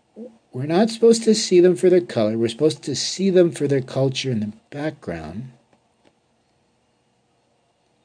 we're 0.54 0.66
not 0.66 0.90
supposed 0.90 1.24
to 1.24 1.34
see 1.34 1.60
them 1.60 1.76
for 1.76 1.90
their 1.90 2.02
color. 2.02 2.38
We're 2.38 2.50
supposed 2.50 2.84
to 2.84 2.96
see 2.96 3.30
them 3.30 3.52
for 3.52 3.68
their 3.68 3.82
culture 3.82 4.32
and 4.32 4.42
the 4.42 4.54
background. 4.70 5.52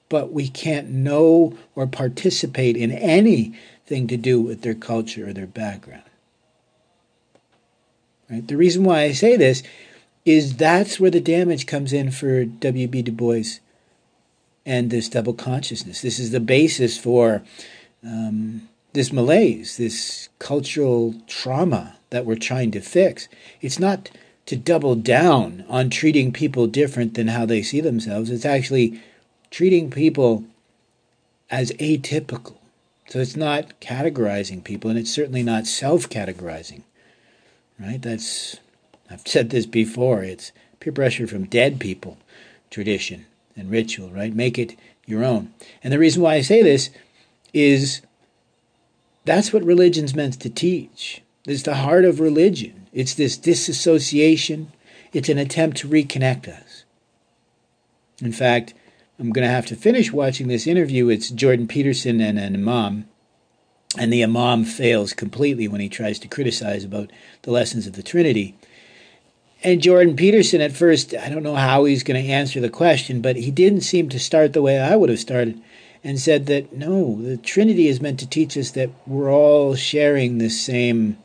But 0.08 0.32
we 0.32 0.48
can't 0.48 0.88
know 0.88 1.58
or 1.74 1.88
participate 1.88 2.76
in 2.76 2.92
anything 2.92 4.06
to 4.06 4.16
do 4.16 4.40
with 4.40 4.62
their 4.62 4.74
culture 4.74 5.28
or 5.28 5.32
their 5.32 5.48
background. 5.48 6.04
Right? 8.30 8.46
The 8.46 8.56
reason 8.56 8.84
why 8.84 9.02
I 9.02 9.12
say 9.12 9.36
this 9.36 9.64
is 10.24 10.56
that's 10.56 11.00
where 11.00 11.10
the 11.10 11.20
damage 11.20 11.66
comes 11.66 11.92
in 11.92 12.12
for 12.12 12.44
W.B. 12.44 13.02
Du 13.02 13.12
Bois 13.12 13.58
and 14.64 14.90
this 14.90 15.08
double 15.08 15.34
consciousness. 15.34 16.00
This 16.00 16.18
is 16.18 16.30
the 16.30 16.40
basis 16.40 16.96
for 16.98 17.42
um, 18.04 18.68
this 18.92 19.12
malaise, 19.12 19.76
this 19.76 20.28
cultural 20.38 21.14
trauma 21.26 21.96
that 22.16 22.24
we're 22.24 22.34
trying 22.34 22.70
to 22.70 22.80
fix. 22.80 23.28
It's 23.60 23.78
not 23.78 24.10
to 24.46 24.56
double 24.56 24.94
down 24.94 25.66
on 25.68 25.90
treating 25.90 26.32
people 26.32 26.66
different 26.66 27.12
than 27.12 27.28
how 27.28 27.44
they 27.44 27.60
see 27.60 27.82
themselves. 27.82 28.30
It's 28.30 28.46
actually 28.46 29.02
treating 29.50 29.90
people 29.90 30.44
as 31.50 31.72
atypical. 31.72 32.54
So 33.10 33.18
it's 33.18 33.36
not 33.36 33.78
categorizing 33.80 34.64
people, 34.64 34.88
and 34.88 34.98
it's 34.98 35.12
certainly 35.12 35.42
not 35.42 35.66
self 35.66 36.08
categorizing. 36.08 36.84
Right? 37.78 38.00
That's, 38.00 38.60
I've 39.10 39.20
said 39.26 39.50
this 39.50 39.66
before, 39.66 40.22
it's 40.22 40.52
peer 40.80 40.94
pressure 40.94 41.26
from 41.26 41.44
dead 41.44 41.78
people 41.78 42.16
tradition 42.70 43.26
and 43.54 43.70
ritual, 43.70 44.08
right? 44.08 44.34
Make 44.34 44.58
it 44.58 44.74
your 45.04 45.22
own. 45.22 45.52
And 45.84 45.92
the 45.92 45.98
reason 45.98 46.22
why 46.22 46.36
I 46.36 46.40
say 46.40 46.62
this 46.62 46.88
is 47.52 48.00
that's 49.26 49.52
what 49.52 49.62
religion's 49.62 50.14
meant 50.14 50.40
to 50.40 50.48
teach. 50.48 51.20
It's 51.46 51.62
the 51.62 51.76
heart 51.76 52.04
of 52.04 52.20
religion. 52.20 52.88
It's 52.92 53.14
this 53.14 53.36
disassociation. 53.36 54.72
It's 55.12 55.28
an 55.28 55.38
attempt 55.38 55.76
to 55.78 55.88
reconnect 55.88 56.48
us. 56.48 56.84
In 58.20 58.32
fact, 58.32 58.74
I'm 59.18 59.30
going 59.30 59.46
to 59.46 59.52
have 59.52 59.66
to 59.66 59.76
finish 59.76 60.12
watching 60.12 60.48
this 60.48 60.66
interview. 60.66 61.08
It's 61.08 61.30
Jordan 61.30 61.68
Peterson 61.68 62.20
and 62.20 62.38
an 62.38 62.54
imam. 62.54 63.08
And 63.96 64.12
the 64.12 64.22
imam 64.22 64.64
fails 64.64 65.12
completely 65.12 65.68
when 65.68 65.80
he 65.80 65.88
tries 65.88 66.18
to 66.18 66.28
criticize 66.28 66.84
about 66.84 67.10
the 67.42 67.50
lessons 67.50 67.86
of 67.86 67.94
the 67.94 68.02
Trinity. 68.02 68.56
And 69.62 69.80
Jordan 69.80 70.16
Peterson, 70.16 70.60
at 70.60 70.72
first, 70.72 71.14
I 71.14 71.28
don't 71.28 71.42
know 71.42 71.54
how 71.54 71.84
he's 71.84 72.02
going 72.02 72.22
to 72.22 72.30
answer 72.30 72.60
the 72.60 72.68
question, 72.68 73.22
but 73.22 73.36
he 73.36 73.50
didn't 73.50 73.80
seem 73.82 74.08
to 74.10 74.18
start 74.18 74.52
the 74.52 74.62
way 74.62 74.78
I 74.78 74.96
would 74.96 75.08
have 75.08 75.18
started 75.18 75.62
and 76.04 76.20
said 76.20 76.46
that 76.46 76.72
no, 76.72 77.20
the 77.22 77.36
Trinity 77.36 77.88
is 77.88 78.00
meant 78.00 78.20
to 78.20 78.28
teach 78.28 78.56
us 78.56 78.70
that 78.72 78.90
we're 79.06 79.32
all 79.32 79.74
sharing 79.74 80.38
the 80.38 80.50
same 80.50 81.16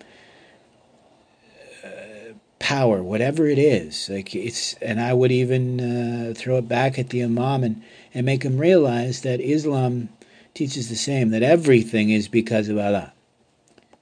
power, 2.72 3.04
whatever 3.04 3.48
it 3.48 3.60
is. 3.60 4.10
Like 4.10 4.34
it's, 4.34 4.76
and 4.76 5.02
I 5.02 5.14
would 5.14 5.32
even 5.32 5.80
uh, 5.82 6.34
throw 6.34 6.58
it 6.58 6.68
back 6.70 6.98
at 6.98 7.10
the 7.10 7.22
Imam 7.24 7.64
and, 7.64 7.82
and 8.14 8.26
make 8.26 8.44
him 8.44 8.58
realize 8.58 9.22
that 9.22 9.42
Islam 9.42 10.10
teaches 10.54 10.88
the 10.88 10.96
same, 10.96 11.32
that 11.32 11.44
everything 11.44 12.10
is 12.10 12.28
because 12.28 12.70
of 12.70 12.78
Allah. 12.78 13.14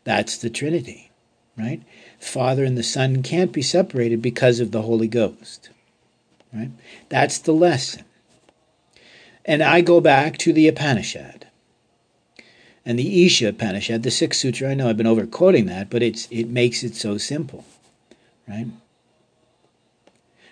That's 0.03 0.37
the 0.37 0.49
Trinity, 0.49 1.11
right? 1.57 1.81
Father 2.19 2.63
and 2.63 2.77
the 2.77 2.83
Son 2.83 3.23
can't 3.23 3.51
be 3.51 3.61
separated 3.61 4.21
because 4.21 4.59
of 4.59 4.71
the 4.71 4.83
Holy 4.83 5.07
Ghost, 5.07 5.69
right? 6.53 6.71
That's 7.09 7.39
the 7.39 7.53
lesson. 7.53 8.03
And 9.45 9.63
I 9.63 9.81
go 9.81 9.99
back 9.99 10.37
to 10.39 10.53
the 10.53 10.67
Upanishad. 10.67 11.47
And 12.85 12.99
the 12.99 13.25
Isha 13.25 13.49
Upanishad, 13.49 14.03
the 14.03 14.11
sixth 14.11 14.41
sutra, 14.41 14.69
I 14.69 14.73
know 14.73 14.89
I've 14.89 14.97
been 14.97 15.07
over 15.07 15.25
quoting 15.25 15.65
that, 15.65 15.89
but 15.89 16.03
it's, 16.03 16.27
it 16.31 16.49
makes 16.49 16.83
it 16.83 16.95
so 16.95 17.17
simple, 17.17 17.65
right? 18.49 18.67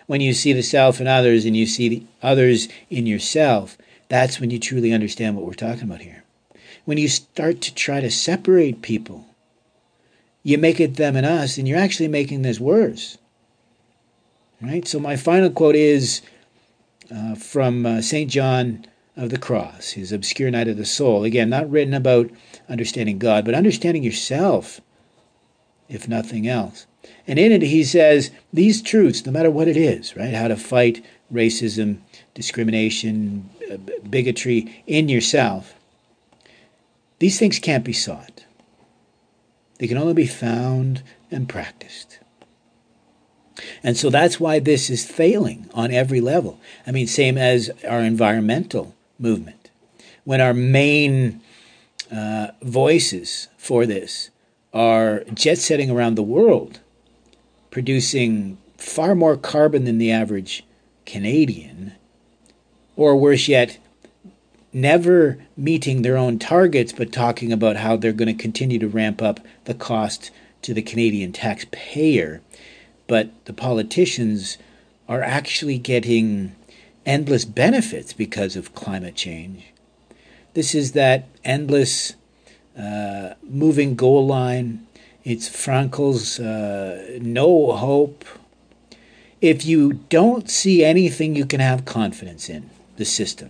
When 0.06 0.22
you 0.22 0.34
see 0.34 0.54
the 0.54 0.64
self 0.64 1.02
in 1.02 1.08
others 1.08 1.44
and 1.44 1.58
you 1.58 1.66
see 1.66 1.90
the 1.90 2.04
others 2.22 2.70
in 2.90 3.06
yourself, 3.06 3.78
that's 4.08 4.40
when 4.40 4.52
you 4.52 4.60
truly 4.60 4.94
understand 4.94 5.36
what 5.36 5.46
we're 5.46 5.54
talking 5.54 5.84
about 5.84 6.02
here. 6.02 6.24
When 6.86 6.98
you 6.98 7.10
start 7.10 7.60
to 7.62 7.76
try 7.76 8.00
to 8.00 8.10
separate 8.10 8.82
people, 8.82 9.26
you 10.44 10.58
make 10.58 10.80
it 10.80 10.96
them 10.96 11.18
and 11.18 11.26
us, 11.26 11.58
and 11.58 11.68
you're 11.68 11.78
actually 11.78 12.08
making 12.08 12.42
this 12.42 12.60
worse. 12.60 13.18
Right? 14.62 14.88
So, 14.88 14.98
my 14.98 15.18
final 15.18 15.50
quote 15.50 15.76
is 15.76 16.22
uh, 17.14 17.36
from 17.36 17.86
uh, 17.86 18.02
St. 18.02 18.32
John 18.32 18.86
of 19.18 19.30
the 19.30 19.38
Cross, 19.38 19.92
his 19.92 20.14
obscure 20.14 20.50
night 20.50 20.70
of 20.70 20.78
the 20.78 20.86
soul. 20.86 21.26
Again, 21.26 21.50
not 21.50 21.70
written 21.70 21.94
about 21.94 22.30
understanding 22.70 23.18
God, 23.18 23.44
but 23.44 23.56
understanding 23.56 24.04
yourself, 24.04 24.80
if 25.90 26.08
nothing 26.08 26.48
else. 26.48 26.86
And 27.28 27.38
in 27.38 27.52
it, 27.52 27.62
he 27.62 27.84
says 27.84 28.32
these 28.54 28.82
truths, 28.82 29.26
no 29.26 29.32
matter 29.32 29.52
what 29.52 29.68
it 29.68 29.78
is, 29.78 30.16
right? 30.16 30.34
How 30.34 30.48
to 30.48 30.56
fight 30.56 31.04
racism, 31.32 32.00
discrimination, 32.34 33.50
uh, 33.72 33.78
bigotry 34.10 34.84
in 34.88 35.10
yourself. 35.10 35.76
These 37.20 37.40
things 37.40 37.60
can't 37.60 37.84
be 37.84 37.94
sought, 37.94 38.46
they 39.80 39.88
can 39.88 39.98
only 39.98 40.14
be 40.14 40.28
found 40.28 41.04
and 41.30 41.50
practiced. 41.50 42.20
And 43.84 43.98
so 43.98 44.10
that's 44.10 44.40
why 44.40 44.60
this 44.60 44.90
is 44.90 45.06
failing 45.06 45.70
on 45.74 45.92
every 45.92 46.22
level. 46.22 46.60
I 46.86 46.92
mean, 46.92 47.08
same 47.08 47.38
as 47.38 47.72
our 47.88 48.02
environmental 48.02 48.96
movement. 49.18 49.72
When 50.26 50.42
our 50.42 50.54
main 50.54 51.42
uh, 52.12 52.50
voices 52.62 53.48
for 53.58 53.86
this 53.86 54.30
are 54.74 55.24
jet 55.34 55.58
setting 55.58 55.90
around 55.90 56.16
the 56.16 56.24
world, 56.24 56.80
producing 57.72 58.58
far 58.78 59.16
more 59.16 59.38
carbon 59.38 59.86
than 59.86 59.98
the 59.98 60.12
average 60.12 60.66
Canadian, 61.06 61.94
or 62.96 63.16
worse 63.16 63.48
yet, 63.48 63.78
never 64.74 65.38
meeting 65.56 66.02
their 66.02 66.18
own 66.18 66.38
targets, 66.38 66.92
but 66.92 67.12
talking 67.12 67.52
about 67.52 67.78
how 67.78 67.96
they're 67.96 68.12
going 68.12 68.36
to 68.36 68.42
continue 68.42 68.80
to 68.80 68.88
ramp 68.88 69.22
up 69.22 69.40
the 69.66 69.74
cost 69.74 70.32
to 70.62 70.74
the 70.74 70.82
Canadian 70.82 71.32
taxpayer 71.32 72.42
but 73.08 73.30
the 73.46 73.54
politicians 73.54 74.58
are 75.08 75.24
actually 75.24 75.78
getting 75.78 76.54
endless 77.06 77.46
benefits 77.46 78.14
because 78.14 78.56
of 78.56 78.76
climate 78.76 79.16
change. 79.16 79.74
This 80.54 80.76
is 80.76 80.92
that 80.92 81.28
endless 81.44 82.14
uh, 82.78 83.34
moving 83.44 83.96
goal 83.96 84.28
line. 84.28 84.86
It's 85.30 85.50
Frankl's 85.50 86.40
uh, 86.40 87.20
no 87.22 87.74
hope. 87.74 88.24
If 89.42 89.66
you 89.66 90.00
don't 90.08 90.50
see 90.50 90.86
anything 90.86 91.36
you 91.36 91.46
can 91.46 91.60
have 91.60 91.84
confidence 91.84 92.50
in, 92.50 92.70
the 92.96 93.04
system, 93.04 93.50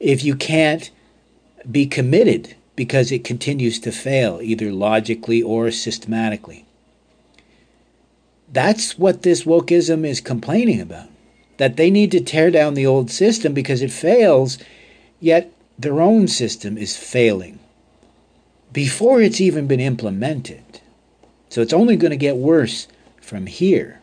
if 0.00 0.24
you 0.24 0.34
can't 0.34 0.90
be 1.70 1.84
committed 1.84 2.56
because 2.76 3.12
it 3.12 3.24
continues 3.24 3.78
to 3.80 3.92
fail, 3.92 4.40
either 4.42 4.72
logically 4.72 5.42
or 5.42 5.70
systematically, 5.70 6.64
that's 8.50 8.98
what 8.98 9.20
this 9.20 9.44
wokeism 9.44 10.06
is 10.06 10.22
complaining 10.22 10.80
about. 10.80 11.10
That 11.58 11.76
they 11.76 11.90
need 11.90 12.10
to 12.12 12.20
tear 12.20 12.50
down 12.50 12.72
the 12.72 12.86
old 12.86 13.10
system 13.10 13.52
because 13.52 13.82
it 13.82 13.92
fails, 13.92 14.56
yet 15.20 15.52
their 15.78 16.00
own 16.00 16.26
system 16.26 16.78
is 16.78 16.96
failing 16.96 17.58
before 18.72 19.20
it's 19.20 19.42
even 19.42 19.66
been 19.66 19.80
implemented. 19.80 20.62
So 21.56 21.62
it's 21.62 21.72
only 21.72 21.96
going 21.96 22.10
to 22.10 22.18
get 22.18 22.36
worse 22.36 22.86
from 23.18 23.46
here. 23.46 24.02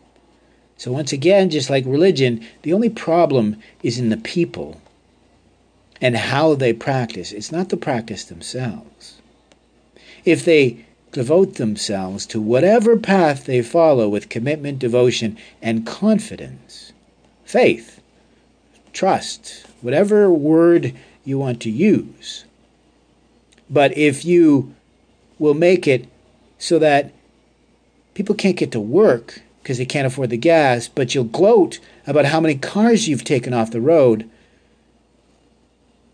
So, 0.75 0.91
once 0.91 1.13
again, 1.13 1.51
just 1.51 1.69
like 1.69 1.85
religion, 1.85 2.43
the 2.63 2.73
only 2.73 2.89
problem 2.89 3.57
is 3.83 3.99
in 3.99 4.09
the 4.09 4.17
people 4.17 4.81
and 6.01 6.17
how 6.17 6.55
they 6.55 6.73
practice. 6.73 7.31
It's 7.31 7.51
not 7.51 7.69
the 7.69 7.77
practice 7.77 8.23
themselves. 8.23 9.21
If 10.25 10.43
they 10.43 10.83
devote 11.11 11.57
themselves 11.57 12.25
to 12.25 12.41
whatever 12.41 12.97
path 12.97 13.45
they 13.45 13.61
follow 13.61 14.09
with 14.09 14.29
commitment, 14.29 14.79
devotion, 14.79 15.37
and 15.61 15.85
confidence, 15.85 16.91
faith, 17.45 18.01
trust, 18.93 19.67
whatever 19.81 20.31
word 20.31 20.95
you 21.23 21.37
want 21.37 21.61
to 21.61 21.69
use. 21.69 22.45
But 23.69 23.95
if 23.95 24.25
you 24.25 24.73
will 25.37 25.53
make 25.53 25.87
it 25.87 26.07
so 26.57 26.79
that 26.79 27.13
people 28.13 28.35
can't 28.35 28.57
get 28.57 28.71
to 28.71 28.79
work 28.79 29.41
because 29.61 29.77
they 29.77 29.85
can't 29.85 30.07
afford 30.07 30.29
the 30.29 30.37
gas, 30.37 30.87
but 30.87 31.15
you'll 31.15 31.23
gloat 31.23 31.79
about 32.05 32.25
how 32.25 32.39
many 32.39 32.55
cars 32.55 33.07
you've 33.07 33.23
taken 33.23 33.53
off 33.53 33.71
the 33.71 33.79
road, 33.79 34.29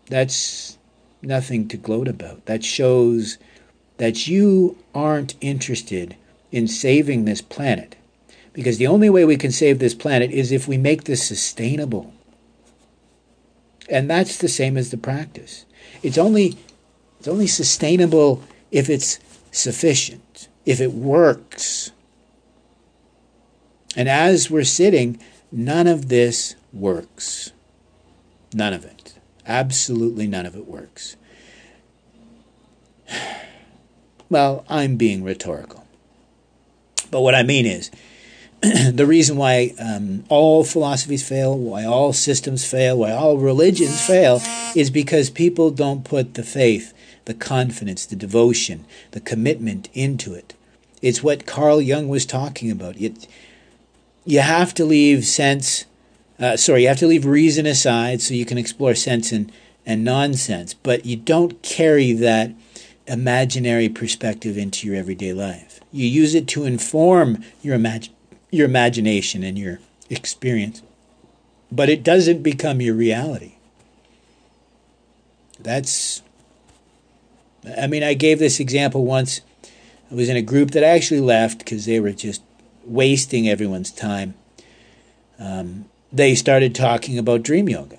that's 0.08 0.78
nothing 1.20 1.66
to 1.68 1.76
gloat 1.76 2.08
about. 2.08 2.46
That 2.46 2.64
shows 2.64 3.38
that 3.96 4.26
you 4.26 4.78
aren't 4.94 5.34
interested 5.40 6.16
in 6.52 6.68
saving 6.68 7.24
this 7.24 7.42
planet. 7.42 7.96
Because 8.52 8.78
the 8.78 8.86
only 8.86 9.10
way 9.10 9.24
we 9.24 9.36
can 9.36 9.52
save 9.52 9.78
this 9.78 9.94
planet 9.94 10.30
is 10.30 10.50
if 10.50 10.66
we 10.66 10.76
make 10.76 11.04
this 11.04 11.22
sustainable. 11.26 12.12
And 13.88 14.08
that's 14.08 14.38
the 14.38 14.48
same 14.48 14.76
as 14.76 14.90
the 14.90 14.96
practice. 14.96 15.64
It's 16.02 16.18
only 16.18 16.56
it's 17.18 17.28
only 17.28 17.46
sustainable 17.46 18.42
if 18.70 18.88
it's 18.88 19.18
sufficient, 19.52 20.48
if 20.70 20.80
it 20.80 20.92
works. 20.92 21.90
And 23.96 24.08
as 24.08 24.50
we're 24.50 24.64
sitting, 24.64 25.20
none 25.50 25.88
of 25.88 26.08
this 26.08 26.54
works. 26.72 27.52
None 28.54 28.72
of 28.72 28.84
it. 28.84 29.14
Absolutely 29.46 30.28
none 30.28 30.46
of 30.46 30.54
it 30.54 30.66
works. 30.66 31.16
Well, 34.28 34.64
I'm 34.68 34.94
being 34.94 35.24
rhetorical. 35.24 35.84
But 37.10 37.22
what 37.22 37.34
I 37.34 37.42
mean 37.42 37.66
is, 37.66 37.90
the 38.62 39.04
reason 39.04 39.36
why 39.36 39.74
um, 39.80 40.22
all 40.28 40.62
philosophies 40.62 41.28
fail, 41.28 41.58
why 41.58 41.84
all 41.84 42.12
systems 42.12 42.64
fail, 42.64 42.98
why 42.98 43.10
all 43.10 43.38
religions 43.38 44.00
fail, 44.06 44.40
is 44.76 44.88
because 44.88 45.30
people 45.30 45.72
don't 45.72 46.04
put 46.04 46.34
the 46.34 46.44
faith, 46.44 46.94
the 47.24 47.34
confidence, 47.34 48.06
the 48.06 48.14
devotion, 48.14 48.84
the 49.10 49.20
commitment 49.20 49.88
into 49.94 50.32
it. 50.32 50.54
It's 51.02 51.22
what 51.22 51.46
Carl 51.46 51.80
Jung 51.80 52.08
was 52.08 52.26
talking 52.26 52.70
about. 52.70 53.00
It, 53.00 53.26
you 54.24 54.40
have 54.40 54.74
to 54.74 54.84
leave 54.84 55.24
sense, 55.24 55.86
uh, 56.38 56.56
sorry, 56.56 56.82
you 56.82 56.88
have 56.88 56.98
to 56.98 57.06
leave 57.06 57.24
reason 57.24 57.66
aside 57.66 58.20
so 58.20 58.34
you 58.34 58.44
can 58.44 58.58
explore 58.58 58.94
sense 58.94 59.32
and, 59.32 59.50
and 59.86 60.04
nonsense, 60.04 60.74
but 60.74 61.06
you 61.06 61.16
don't 61.16 61.62
carry 61.62 62.12
that 62.12 62.52
imaginary 63.06 63.88
perspective 63.88 64.56
into 64.56 64.86
your 64.86 64.96
everyday 64.96 65.32
life. 65.32 65.80
You 65.92 66.06
use 66.06 66.34
it 66.34 66.46
to 66.48 66.64
inform 66.64 67.42
your 67.62 67.76
imag- 67.78 68.10
your 68.52 68.66
imagination 68.66 69.42
and 69.42 69.58
your 69.58 69.80
experience, 70.08 70.82
but 71.72 71.88
it 71.88 72.02
doesn't 72.02 72.42
become 72.42 72.80
your 72.80 72.94
reality. 72.94 73.54
That's 75.58 76.22
I 77.78 77.86
mean, 77.86 78.02
I 78.02 78.14
gave 78.14 78.38
this 78.38 78.60
example 78.60 79.04
once. 79.04 79.40
I 80.10 80.14
was 80.14 80.28
in 80.28 80.36
a 80.36 80.42
group 80.42 80.72
that 80.72 80.84
I 80.84 80.88
actually 80.88 81.20
left 81.20 81.58
because 81.58 81.86
they 81.86 82.00
were 82.00 82.12
just 82.12 82.42
wasting 82.84 83.48
everyone's 83.48 83.92
time. 83.92 84.34
Um, 85.38 85.86
they 86.12 86.34
started 86.34 86.74
talking 86.74 87.18
about 87.18 87.42
dream 87.42 87.68
yoga. 87.68 87.98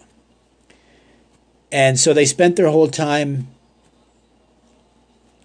And 1.71 1.99
so 1.99 2.13
they 2.13 2.25
spent 2.25 2.57
their 2.57 2.69
whole 2.69 2.89
time 2.89 3.47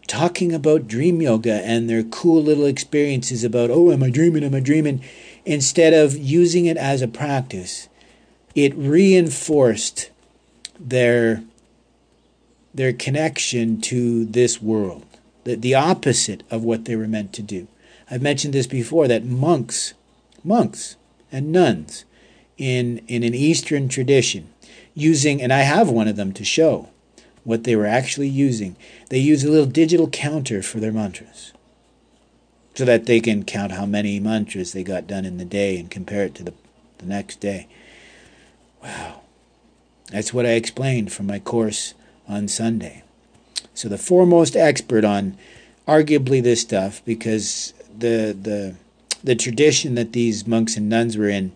talking 0.07 0.53
about 0.53 0.89
dream 0.89 1.21
yoga 1.21 1.65
and 1.65 1.89
their 1.89 2.03
cool 2.03 2.43
little 2.43 2.67
experiences 2.67 3.45
about, 3.45 3.71
oh, 3.71 3.93
am 3.93 4.03
I 4.03 4.11
dreaming? 4.11 4.45
Am 4.45 4.55
I 4.55 4.61
dreaming? 4.61 5.03
Instead 5.45 5.93
of 5.93 6.17
using 6.17 6.67
it 6.67 6.77
as 6.77 7.03
a 7.03 7.09
practice, 7.09 7.89
it 8.55 8.75
reinforced 8.75 10.11
their 10.79 11.43
their 12.75 12.93
connection 12.93 13.81
to 13.81 14.27
this 14.27 14.61
world, 14.61 15.07
the, 15.47 15.55
the 15.55 15.75
opposite 15.75 16.43
of 16.51 16.65
what 16.65 16.85
they 16.85 16.97
were 16.97 17.07
meant 17.07 17.33
to 17.33 17.43
do. 17.43 17.69
I've 18.11 18.23
mentioned 18.23 18.53
this 18.53 18.67
before 18.67 19.07
that 19.09 19.25
monks, 19.25 19.95
monks 20.43 20.97
and 21.31 21.53
nuns 21.53 22.05
in, 22.59 22.99
in 23.07 23.23
an 23.23 23.35
Eastern 23.35 23.89
tradition, 23.89 24.49
using, 24.95 25.41
and 25.41 25.53
I 25.53 25.61
have 25.61 25.89
one 25.89 26.09
of 26.09 26.17
them 26.17 26.33
to 26.33 26.45
show 26.45 26.91
what 27.45 27.63
they 27.63 27.77
were 27.77 27.87
actually 27.87 28.29
using. 28.29 28.75
They 29.09 29.19
use 29.19 29.45
a 29.45 29.51
little 29.51 29.67
digital 29.67 30.09
counter 30.09 30.63
for 30.63 30.81
their 30.81 30.93
mantras 30.93 31.53
so 32.75 32.85
that 32.85 33.07
they 33.07 33.21
can 33.21 33.45
count 33.45 33.73
how 33.73 33.87
many 33.87 34.19
mantras 34.19 34.73
they 34.73 34.83
got 34.83 35.07
done 35.07 35.25
in 35.25 35.39
the 35.39 35.45
day 35.45 35.79
and 35.79 35.91
compare 35.91 36.25
it 36.25 36.35
to 36.35 36.43
the, 36.43 36.55
the 36.99 37.07
next 37.07 37.39
day. 37.41 37.69
Wow. 38.83 39.21
That's 40.11 40.35
what 40.35 40.45
I 40.45 40.51
explained 40.51 41.13
from 41.13 41.27
my 41.29 41.39
course 41.39 41.95
on 42.29 42.49
Sunday. 42.49 43.05
So 43.75 43.89
the 43.89 43.99
foremost 43.99 44.57
expert 44.57 45.05
on 45.05 45.37
arguably 45.87 46.43
this 46.43 46.61
stuff, 46.61 47.03
because 47.05 47.73
the 47.97 48.37
the 48.41 48.75
the 49.23 49.35
tradition 49.35 49.95
that 49.97 50.13
these 50.13 50.47
monks 50.47 50.77
and 50.77 50.89
nuns 50.89 51.17
were 51.17 51.29
in 51.29 51.53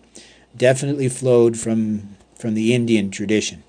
definitely 0.55 1.09
flowed 1.09 1.57
from 1.57 2.15
from 2.35 2.53
the 2.53 2.73
Indian 2.73 3.11
tradition. 3.11 3.63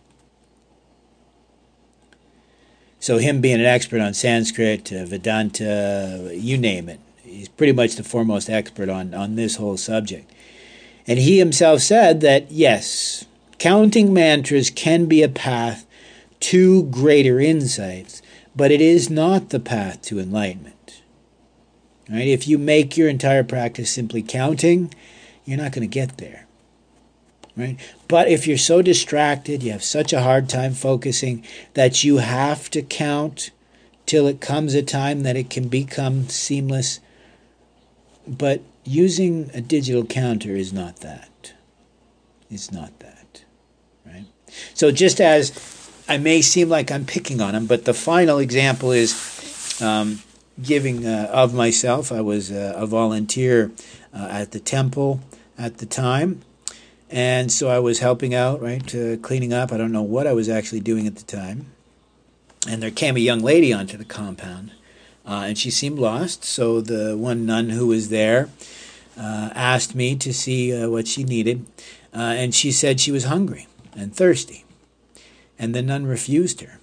So 3.00 3.18
him 3.18 3.40
being 3.40 3.60
an 3.60 3.66
expert 3.66 4.00
on 4.00 4.14
Sanskrit, 4.14 4.92
uh, 4.92 5.04
Vedanta, 5.04 6.30
you 6.34 6.56
name 6.56 6.88
it, 6.88 7.00
he's 7.24 7.48
pretty 7.48 7.72
much 7.72 7.96
the 7.96 8.04
foremost 8.04 8.48
expert 8.48 8.88
on 8.88 9.14
on 9.14 9.34
this 9.34 9.56
whole 9.56 9.76
subject. 9.76 10.30
And 11.06 11.18
he 11.18 11.38
himself 11.38 11.80
said 11.80 12.20
that 12.20 12.50
yes, 12.52 13.24
counting 13.58 14.12
mantras 14.12 14.70
can 14.70 15.06
be 15.06 15.22
a 15.22 15.28
path 15.28 15.84
to 16.42 16.84
greater 16.84 17.40
insights, 17.40 18.20
but 18.54 18.70
it 18.70 18.80
is 18.80 19.08
not 19.08 19.50
the 19.50 19.60
path 19.60 20.02
to 20.02 20.18
enlightenment. 20.18 21.02
Right? 22.10 22.26
If 22.26 22.48
you 22.48 22.58
make 22.58 22.96
your 22.96 23.08
entire 23.08 23.44
practice 23.44 23.90
simply 23.90 24.22
counting, 24.22 24.92
you're 25.44 25.58
not 25.58 25.72
going 25.72 25.88
to 25.88 25.92
get 25.92 26.18
there. 26.18 26.46
Right? 27.56 27.78
But 28.08 28.28
if 28.28 28.46
you're 28.46 28.58
so 28.58 28.82
distracted, 28.82 29.62
you 29.62 29.72
have 29.72 29.84
such 29.84 30.12
a 30.12 30.22
hard 30.22 30.48
time 30.48 30.74
focusing 30.74 31.44
that 31.74 32.02
you 32.02 32.18
have 32.18 32.68
to 32.70 32.82
count 32.82 33.50
till 34.04 34.26
it 34.26 34.40
comes 34.40 34.74
a 34.74 34.82
time 34.82 35.22
that 35.22 35.36
it 35.36 35.48
can 35.48 35.68
become 35.68 36.28
seamless. 36.28 36.98
But 38.26 38.62
using 38.84 39.50
a 39.54 39.60
digital 39.60 40.04
counter 40.04 40.56
is 40.56 40.72
not 40.72 40.96
that. 40.96 41.52
It's 42.50 42.72
not 42.72 42.98
that. 42.98 43.44
Right? 44.04 44.26
So 44.74 44.90
just 44.90 45.20
as 45.20 45.50
I 46.08 46.18
may 46.18 46.42
seem 46.42 46.68
like 46.68 46.90
I'm 46.90 47.04
picking 47.04 47.40
on 47.40 47.54
him, 47.54 47.66
but 47.66 47.84
the 47.84 47.94
final 47.94 48.38
example 48.38 48.92
is 48.92 49.80
um, 49.80 50.20
giving 50.60 51.06
uh, 51.06 51.30
of 51.32 51.54
myself. 51.54 52.10
I 52.10 52.20
was 52.20 52.50
uh, 52.50 52.74
a 52.76 52.86
volunteer 52.86 53.70
uh, 54.12 54.28
at 54.30 54.50
the 54.50 54.60
temple 54.60 55.20
at 55.56 55.78
the 55.78 55.86
time, 55.86 56.42
and 57.08 57.52
so 57.52 57.68
I 57.68 57.78
was 57.78 58.00
helping 58.00 58.34
out, 58.34 58.60
right, 58.60 58.94
uh, 58.94 59.16
cleaning 59.18 59.52
up. 59.52 59.72
I 59.72 59.76
don't 59.76 59.92
know 59.92 60.02
what 60.02 60.26
I 60.26 60.32
was 60.32 60.48
actually 60.48 60.80
doing 60.80 61.06
at 61.06 61.16
the 61.16 61.22
time, 61.22 61.66
and 62.66 62.82
there 62.82 62.90
came 62.90 63.16
a 63.16 63.20
young 63.20 63.40
lady 63.40 63.72
onto 63.72 63.96
the 63.96 64.04
compound, 64.04 64.72
uh, 65.24 65.44
and 65.46 65.56
she 65.56 65.70
seemed 65.70 65.98
lost. 65.98 66.44
So 66.44 66.80
the 66.80 67.16
one 67.16 67.46
nun 67.46 67.70
who 67.70 67.86
was 67.86 68.08
there 68.08 68.48
uh, 69.16 69.50
asked 69.54 69.94
me 69.94 70.16
to 70.16 70.32
see 70.34 70.86
what 70.86 71.06
she 71.06 71.22
needed, 71.22 71.64
and 72.12 72.52
she 72.52 72.72
said 72.72 72.98
she 72.98 73.12
was 73.12 73.24
hungry 73.24 73.68
and 73.94 74.14
thirsty 74.14 74.64
and 75.62 75.76
the 75.76 75.80
nun 75.80 76.04
refused 76.04 76.60
her. 76.60 76.80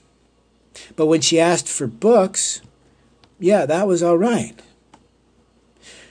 But 0.96 1.08
when 1.08 1.20
she 1.20 1.38
asked 1.38 1.68
for 1.68 1.86
books, 1.86 2.62
yeah, 3.38 3.66
that 3.66 3.88
was 3.88 4.02
all 4.02 4.18
right. 4.18 4.54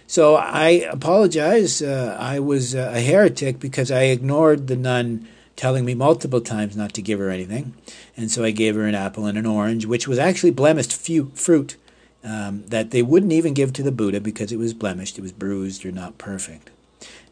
So 0.06 0.36
I 0.36 0.86
apologize. 0.90 1.80
Uh, 1.80 2.14
I 2.20 2.40
was 2.40 2.74
uh, 2.74 2.92
a 2.94 3.00
heretic 3.00 3.58
because 3.58 3.90
I 3.90 4.02
ignored 4.02 4.66
the 4.66 4.76
nun 4.76 5.26
telling 5.56 5.86
me 5.86 5.94
multiple 5.94 6.42
times 6.42 6.76
not 6.76 6.92
to 6.92 7.02
give 7.02 7.18
her 7.18 7.30
anything. 7.30 7.74
And 8.18 8.30
so 8.30 8.44
I 8.44 8.50
gave 8.50 8.74
her 8.74 8.84
an 8.84 8.94
apple 8.94 9.24
and 9.24 9.38
an 9.38 9.46
orange, 9.46 9.86
which 9.86 10.06
was 10.06 10.18
actually 10.18 10.50
blemished 10.50 10.92
fruit 10.92 11.76
um, 12.22 12.64
that 12.66 12.90
they 12.90 13.02
wouldn't 13.02 13.32
even 13.32 13.54
give 13.54 13.72
to 13.72 13.82
the 13.82 13.92
Buddha 13.92 14.20
because 14.20 14.52
it 14.52 14.58
was 14.58 14.74
blemished, 14.74 15.18
it 15.18 15.22
was 15.22 15.32
bruised 15.32 15.86
or 15.86 15.92
not 15.92 16.18
perfect. 16.18 16.70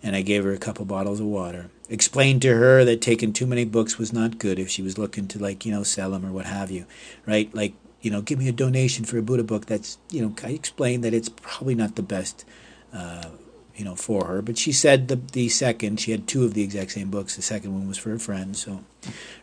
And 0.02 0.16
I 0.16 0.22
gave 0.22 0.44
her 0.44 0.52
a 0.52 0.58
couple 0.58 0.84
bottles 0.84 1.20
of 1.20 1.26
water. 1.26 1.70
Explained 1.88 2.42
to 2.42 2.54
her 2.54 2.84
that 2.84 3.00
taking 3.00 3.32
too 3.32 3.46
many 3.46 3.64
books 3.64 3.98
was 3.98 4.12
not 4.12 4.38
good 4.38 4.58
if 4.58 4.68
she 4.68 4.82
was 4.82 4.98
looking 4.98 5.28
to 5.28 5.38
like 5.38 5.64
you 5.64 5.72
know 5.72 5.82
sell 5.82 6.10
them 6.10 6.24
or 6.24 6.32
what 6.32 6.46
have 6.46 6.70
you, 6.70 6.86
right? 7.26 7.52
Like 7.54 7.74
you 8.00 8.10
know, 8.10 8.22
give 8.22 8.38
me 8.38 8.48
a 8.48 8.52
donation 8.52 9.04
for 9.04 9.18
a 9.18 9.22
Buddha 9.22 9.44
book. 9.44 9.66
That's 9.66 9.98
you 10.10 10.22
know, 10.22 10.34
I 10.42 10.50
explained 10.50 11.04
that 11.04 11.14
it's 11.14 11.28
probably 11.28 11.74
not 11.74 11.96
the 11.96 12.02
best. 12.02 12.44
Uh, 12.92 13.30
you 13.74 13.84
know, 13.84 13.94
for 13.94 14.24
her. 14.24 14.40
But 14.40 14.56
she 14.56 14.72
said 14.72 15.08
the 15.08 15.16
the 15.16 15.50
second 15.50 16.00
she 16.00 16.10
had 16.10 16.26
two 16.26 16.44
of 16.44 16.54
the 16.54 16.62
exact 16.62 16.92
same 16.92 17.10
books. 17.10 17.36
The 17.36 17.42
second 17.42 17.74
one 17.74 17.86
was 17.86 17.98
for 17.98 18.14
a 18.14 18.18
friend. 18.18 18.56
So, 18.56 18.84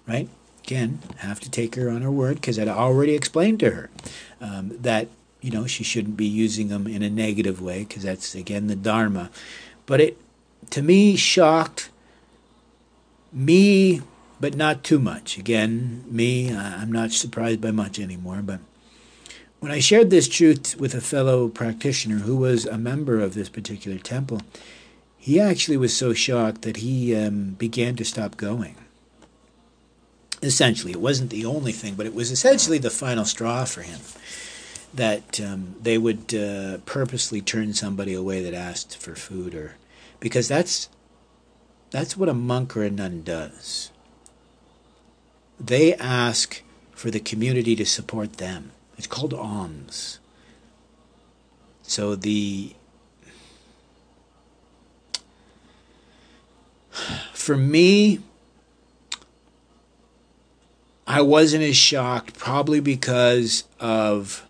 right 0.07 0.27
again, 0.63 0.99
have 1.17 1.39
to 1.41 1.51
take 1.51 1.75
her 1.75 1.89
on 1.89 2.01
her 2.01 2.11
word 2.11 2.35
because 2.35 2.57
I'd 2.57 2.67
already 2.67 3.15
explained 3.15 3.59
to 3.61 3.71
her 3.71 3.89
um, 4.39 4.71
that 4.81 5.09
you 5.41 5.51
know 5.51 5.67
she 5.67 5.83
shouldn't 5.83 6.17
be 6.17 6.25
using 6.25 6.69
them 6.69 6.87
in 6.87 7.03
a 7.03 7.09
negative 7.09 7.61
way 7.61 7.79
because 7.83 8.03
that's 8.03 8.33
again 8.33 8.67
the 8.67 8.75
dharma. 8.75 9.29
But 9.85 9.99
it 9.99 10.17
to 10.71 10.81
me 10.81 11.15
shocked 11.15 11.89
me, 13.31 14.01
but 14.39 14.55
not 14.55 14.83
too 14.83 14.99
much. 14.99 15.37
Again, 15.37 16.03
me, 16.07 16.53
I'm 16.53 16.91
not 16.91 17.11
surprised 17.11 17.61
by 17.61 17.71
much 17.71 17.99
anymore, 17.99 18.41
but 18.43 18.59
when 19.59 19.71
I 19.71 19.79
shared 19.79 20.09
this 20.09 20.27
truth 20.27 20.75
with 20.77 20.93
a 20.93 21.01
fellow 21.01 21.47
practitioner 21.47 22.17
who 22.17 22.35
was 22.35 22.65
a 22.65 22.77
member 22.77 23.19
of 23.19 23.33
this 23.33 23.49
particular 23.49 23.97
temple, 23.97 24.41
he 25.17 25.39
actually 25.39 25.77
was 25.77 25.95
so 25.95 26.13
shocked 26.13 26.63
that 26.63 26.77
he 26.77 27.15
um, 27.15 27.51
began 27.51 27.95
to 27.95 28.03
stop 28.03 28.35
going. 28.35 28.75
Essentially, 30.41 30.91
it 30.91 30.99
wasn't 30.99 31.29
the 31.29 31.45
only 31.45 31.71
thing, 31.71 31.95
but 31.95 32.05
it 32.05 32.13
was 32.13 32.29
essentially 32.29 32.77
the 32.77 32.89
final 32.89 33.23
straw 33.23 33.63
for 33.63 33.83
him 33.83 34.01
that 34.93 35.39
um, 35.39 35.75
they 35.81 35.97
would 35.97 36.35
uh, 36.35 36.79
purposely 36.85 37.41
turn 37.41 37.73
somebody 37.73 38.13
away 38.13 38.43
that 38.43 38.53
asked 38.53 38.97
for 38.97 39.15
food 39.15 39.55
or 39.55 39.75
because 40.23 40.47
that's 40.47 40.87
that's 41.91 42.15
what 42.15 42.29
a 42.29 42.33
monk 42.33 42.77
or 42.77 42.83
a 42.83 42.89
nun 42.89 43.23
does. 43.23 43.91
They 45.59 45.93
ask 45.95 46.63
for 46.93 47.11
the 47.11 47.19
community 47.19 47.75
to 47.75 47.85
support 47.85 48.37
them. 48.37 48.71
It's 48.97 49.05
called 49.05 49.33
alms. 49.33 50.19
So 51.81 52.15
the 52.15 52.73
for 57.33 57.57
me 57.57 58.19
I 61.05 61.21
wasn't 61.21 61.63
as 61.63 61.75
shocked 61.75 62.39
probably 62.39 62.79
because 62.79 63.65
of 63.77 64.47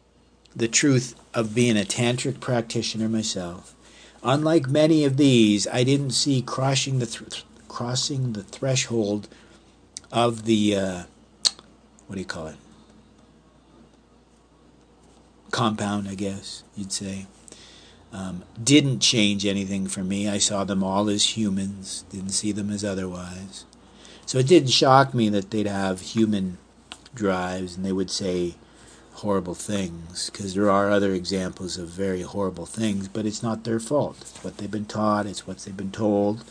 the 0.55 0.67
truth 0.67 1.15
of 1.33 1.55
being 1.55 1.77
a 1.77 1.81
tantric 1.81 2.39
practitioner 2.39 3.09
myself. 3.09 3.72
Unlike 4.23 4.69
many 4.69 5.03
of 5.03 5.17
these, 5.17 5.67
I 5.67 5.83
didn't 5.83 6.11
see 6.11 6.41
crossing 6.41 6.99
the 6.99 7.05
th- 7.05 7.45
crossing 7.67 8.33
the 8.33 8.43
threshold 8.43 9.27
of 10.11 10.45
the 10.45 10.75
uh, 10.75 11.03
what 12.07 12.15
do 12.15 12.19
you 12.19 12.25
call 12.25 12.47
it? 12.47 12.55
compound, 15.53 16.09
I 16.09 16.15
guess 16.15 16.63
you'd 16.75 16.91
say. 16.91 17.27
Um, 18.11 18.43
didn't 18.61 18.99
change 18.99 19.45
anything 19.45 19.87
for 19.87 20.03
me. 20.03 20.27
I 20.27 20.37
saw 20.37 20.65
them 20.65 20.83
all 20.83 21.09
as 21.09 21.37
humans, 21.37 22.03
didn't 22.09 22.31
see 22.31 22.51
them 22.51 22.69
as 22.69 22.83
otherwise. 22.83 23.65
So 24.25 24.39
it 24.39 24.47
didn't 24.47 24.69
shock 24.69 25.13
me 25.13 25.29
that 25.29 25.51
they'd 25.51 25.67
have 25.67 26.01
human 26.01 26.57
drives 27.15 27.75
and 27.75 27.85
they 27.85 27.91
would 27.91 28.11
say 28.11 28.55
horrible 29.13 29.53
things, 29.53 30.29
because 30.29 30.53
there 30.53 30.69
are 30.69 30.89
other 30.89 31.13
examples 31.13 31.77
of 31.77 31.87
very 31.87 32.21
horrible 32.21 32.65
things, 32.65 33.07
but 33.07 33.25
it's 33.25 33.43
not 33.43 33.63
their 33.63 33.79
fault. 33.79 34.17
It's 34.21 34.43
what 34.43 34.57
they've 34.57 34.69
been 34.69 34.85
taught, 34.85 35.25
it's 35.25 35.47
what 35.47 35.59
they've 35.59 35.77
been 35.77 35.91
told, 35.91 36.43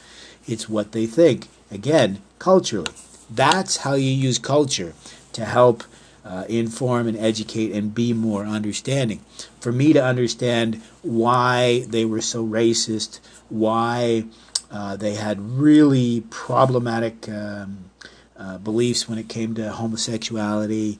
it's 0.46 0.68
what 0.68 0.92
they 0.92 1.06
think. 1.06 1.48
Again, 1.70 2.22
culturally. 2.38 2.92
That's 3.30 3.78
how 3.78 3.94
you 3.94 4.10
use 4.10 4.38
culture 4.38 4.94
to 5.32 5.44
help 5.44 5.84
uh, 6.24 6.44
inform 6.48 7.08
and 7.08 7.16
educate 7.16 7.72
and 7.72 7.94
be 7.94 8.12
more 8.12 8.44
understanding. 8.44 9.20
For 9.60 9.72
me 9.72 9.92
to 9.92 10.04
understand 10.04 10.80
why 11.02 11.84
they 11.88 12.04
were 12.04 12.20
so 12.20 12.46
racist, 12.46 13.18
why 13.48 14.24
uh, 14.70 14.96
they 14.96 15.14
had 15.14 15.40
really 15.40 16.22
problematic 16.30 17.28
um, 17.28 17.90
uh, 18.36 18.58
beliefs 18.58 19.08
when 19.08 19.18
it 19.18 19.28
came 19.28 19.54
to 19.54 19.72
homosexuality, 19.72 20.98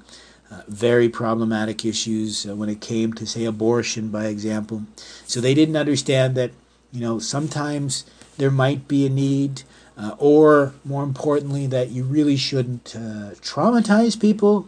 uh, 0.52 0.62
very 0.68 1.08
problematic 1.08 1.84
issues 1.84 2.46
uh, 2.46 2.54
when 2.54 2.68
it 2.68 2.80
came 2.80 3.12
to, 3.14 3.26
say, 3.26 3.44
abortion, 3.44 4.08
by 4.08 4.26
example. 4.26 4.82
So 5.26 5.40
they 5.40 5.54
didn't 5.54 5.76
understand 5.76 6.34
that, 6.34 6.50
you 6.92 7.00
know, 7.00 7.18
sometimes 7.18 8.04
there 8.36 8.50
might 8.50 8.86
be 8.86 9.06
a 9.06 9.10
need. 9.10 9.62
Uh, 9.94 10.16
or 10.18 10.72
more 10.84 11.04
importantly, 11.04 11.66
that 11.66 11.90
you 11.90 12.02
really 12.02 12.36
shouldn't 12.36 12.84
traumatize 13.42 14.18
people 14.18 14.66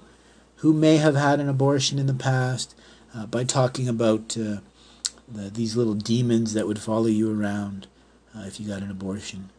who 0.56 0.72
may 0.72 0.96
have 0.96 1.14
had 1.14 1.40
an 1.40 1.48
abortion 1.48 1.98
in 1.98 2.06
the 2.06 2.14
past 2.14 2.74
uh, 3.14 3.26
by 3.26 3.44
talking 3.44 3.86
about 3.86 4.36
uh, 4.36 4.60
the, 5.28 5.50
these 5.52 5.76
little 5.76 5.94
demons 5.94 6.54
that 6.54 6.66
would 6.66 6.78
follow 6.78 7.06
you 7.06 7.30
around 7.30 7.86
uh, 8.34 8.44
if 8.46 8.58
you 8.58 8.66
got 8.66 8.82
an 8.82 8.90
abortion. 8.90 9.50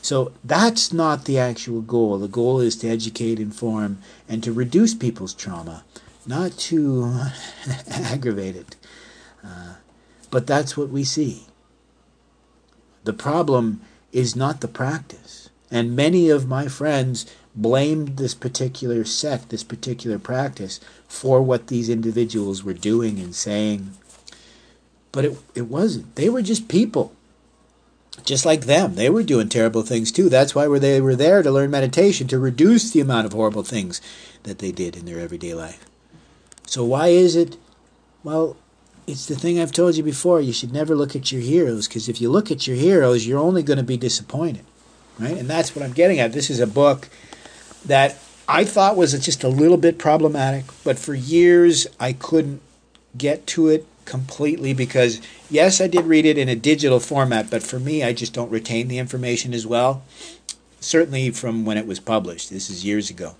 So 0.00 0.32
that's 0.44 0.92
not 0.92 1.24
the 1.24 1.38
actual 1.38 1.80
goal. 1.80 2.18
The 2.18 2.28
goal 2.28 2.60
is 2.60 2.76
to 2.76 2.88
educate, 2.88 3.38
inform, 3.38 3.98
and 4.28 4.42
to 4.44 4.52
reduce 4.52 4.94
people's 4.94 5.34
trauma, 5.34 5.84
not 6.26 6.52
to 6.58 7.26
aggravate 7.90 8.56
it. 8.56 8.76
Uh, 9.44 9.74
but 10.30 10.46
that's 10.46 10.76
what 10.76 10.90
we 10.90 11.04
see. 11.04 11.44
The 13.04 13.12
problem 13.12 13.80
is 14.12 14.36
not 14.36 14.60
the 14.60 14.68
practice. 14.68 15.50
And 15.70 15.96
many 15.96 16.30
of 16.30 16.48
my 16.48 16.68
friends 16.68 17.26
blamed 17.54 18.16
this 18.16 18.34
particular 18.34 19.04
sect, 19.04 19.50
this 19.50 19.64
particular 19.64 20.18
practice, 20.18 20.80
for 21.06 21.42
what 21.42 21.66
these 21.66 21.88
individuals 21.88 22.62
were 22.62 22.72
doing 22.72 23.18
and 23.18 23.34
saying. 23.34 23.92
But 25.12 25.24
it, 25.24 25.38
it 25.54 25.62
wasn't. 25.62 26.14
They 26.14 26.28
were 26.28 26.42
just 26.42 26.68
people. 26.68 27.12
Just 28.24 28.44
like 28.44 28.62
them. 28.62 28.94
They 28.94 29.10
were 29.10 29.22
doing 29.22 29.48
terrible 29.48 29.82
things 29.82 30.12
too. 30.12 30.28
That's 30.28 30.54
why 30.54 30.66
they 30.78 31.00
were 31.00 31.16
there 31.16 31.42
to 31.42 31.50
learn 31.50 31.70
meditation, 31.70 32.28
to 32.28 32.38
reduce 32.38 32.90
the 32.90 33.00
amount 33.00 33.26
of 33.26 33.32
horrible 33.32 33.62
things 33.62 34.00
that 34.42 34.58
they 34.58 34.72
did 34.72 34.96
in 34.96 35.04
their 35.04 35.18
everyday 35.18 35.54
life. 35.54 35.84
So, 36.66 36.84
why 36.84 37.08
is 37.08 37.34
it? 37.36 37.56
Well, 38.22 38.56
it's 39.06 39.26
the 39.26 39.36
thing 39.36 39.58
I've 39.58 39.72
told 39.72 39.96
you 39.96 40.02
before. 40.02 40.40
You 40.40 40.52
should 40.52 40.72
never 40.72 40.94
look 40.94 41.16
at 41.16 41.32
your 41.32 41.40
heroes 41.40 41.88
because 41.88 42.08
if 42.08 42.20
you 42.20 42.30
look 42.30 42.50
at 42.50 42.66
your 42.66 42.76
heroes, 42.76 43.26
you're 43.26 43.38
only 43.38 43.62
going 43.62 43.78
to 43.78 43.82
be 43.82 43.96
disappointed. 43.96 44.64
Right? 45.18 45.36
And 45.36 45.48
that's 45.48 45.74
what 45.74 45.84
I'm 45.84 45.92
getting 45.92 46.20
at. 46.20 46.32
This 46.32 46.50
is 46.50 46.60
a 46.60 46.66
book 46.66 47.08
that 47.86 48.18
I 48.46 48.64
thought 48.64 48.96
was 48.96 49.12
just 49.24 49.42
a 49.42 49.48
little 49.48 49.76
bit 49.76 49.98
problematic, 49.98 50.64
but 50.84 50.98
for 50.98 51.14
years 51.14 51.86
I 51.98 52.12
couldn't 52.12 52.60
get 53.16 53.46
to 53.48 53.68
it 53.68 53.86
completely 54.08 54.72
because, 54.72 55.20
yes, 55.50 55.80
I 55.80 55.86
did 55.86 56.06
read 56.06 56.24
it 56.24 56.38
in 56.38 56.48
a 56.48 56.56
digital 56.56 56.98
format, 56.98 57.50
but 57.50 57.62
for 57.62 57.78
me, 57.78 58.02
I 58.02 58.12
just 58.12 58.32
don't 58.32 58.50
retain 58.50 58.88
the 58.88 58.98
information 58.98 59.52
as 59.52 59.66
well. 59.66 60.02
Certainly 60.80 61.30
from 61.32 61.64
when 61.64 61.76
it 61.76 61.86
was 61.86 62.00
published. 62.00 62.50
This 62.50 62.70
is 62.70 62.84
years 62.84 63.10
ago. 63.10 63.36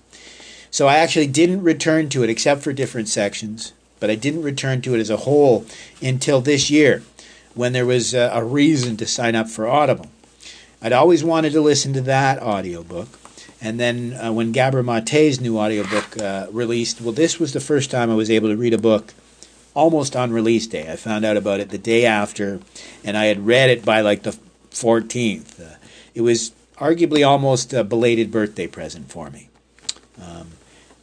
So 0.71 0.87
I 0.87 0.97
actually 0.97 1.27
didn't 1.27 1.63
return 1.63 2.07
to 2.09 2.23
it 2.23 2.29
except 2.29 2.61
for 2.61 2.71
different 2.71 3.07
sections, 3.07 3.73
but 3.99 4.11
I 4.11 4.15
didn't 4.15 4.43
return 4.43 4.81
to 4.81 4.93
it 4.93 4.99
as 4.99 5.09
a 5.09 5.17
whole 5.17 5.65
until 6.01 6.39
this 6.39 6.69
year 6.69 7.01
when 7.55 7.73
there 7.73 7.85
was 7.85 8.13
a, 8.13 8.43
reason 8.43 8.95
to 8.97 9.07
sign 9.07 9.35
up 9.35 9.49
for 9.49 9.67
Audible. 9.67 10.07
I'd 10.81 10.93
always 10.93 11.23
wanted 11.23 11.51
to 11.53 11.61
listen 11.61 11.93
to 11.93 12.01
that 12.01 12.41
audiobook 12.41 13.09
and 13.61 13.79
then 13.79 14.13
uh, 14.13 14.31
when 14.31 14.51
Gabor 14.53 14.83
Mate's 14.83 15.41
new 15.41 15.57
audiobook 15.57 16.17
uh, 16.17 16.47
released, 16.51 17.01
well, 17.01 17.11
this 17.11 17.39
was 17.39 17.51
the 17.51 17.59
first 17.59 17.91
time 17.91 18.09
I 18.09 18.15
was 18.15 18.31
able 18.31 18.47
to 18.47 18.55
read 18.55 18.73
a 18.73 18.77
book 18.77 19.13
almost 19.79 20.13
on 20.13 20.33
release 20.33 20.67
day. 20.67 20.91
I 20.91 20.97
found 20.97 21.23
out 21.23 21.37
about 21.37 21.61
it 21.61 21.69
the 21.69 21.77
day 21.77 22.05
after, 22.05 22.59
and 23.01 23.17
I 23.17 23.25
had 23.25 23.45
read 23.45 23.69
it 23.69 23.85
by 23.85 24.01
like 24.01 24.23
the 24.23 24.37
14th. 24.71 25.57
Uh, 25.57 25.77
it 26.13 26.19
was 26.19 26.51
arguably 26.75 27.25
almost 27.25 27.71
a 27.71 27.85
belated 27.85 28.29
birthday 28.29 28.67
present 28.67 29.09
for 29.09 29.29
me. 29.29 29.47
Um, 30.21 30.49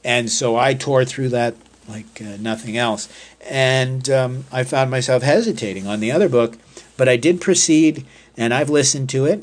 and 0.05 0.31
so 0.31 0.57
I 0.57 0.75
tore 0.75 1.07
through 1.07 1.31
that 1.31 1.55
like 1.89 2.21
uh, 2.21 2.37
nothing 2.39 2.77
else. 2.77 3.09
And 3.49 4.11
um, 4.11 4.45
I 4.53 4.63
found 4.63 4.91
myself 4.91 5.23
hesitating 5.23 5.87
on 5.87 6.01
the 6.01 6.13
other 6.13 6.29
book, 6.29 6.59
but 6.99 7.09
I 7.09 7.17
did 7.17 7.41
proceed, 7.41 8.05
and 8.37 8.53
I've 8.53 8.69
listened 8.69 9.09
to 9.11 9.25
it. 9.25 9.43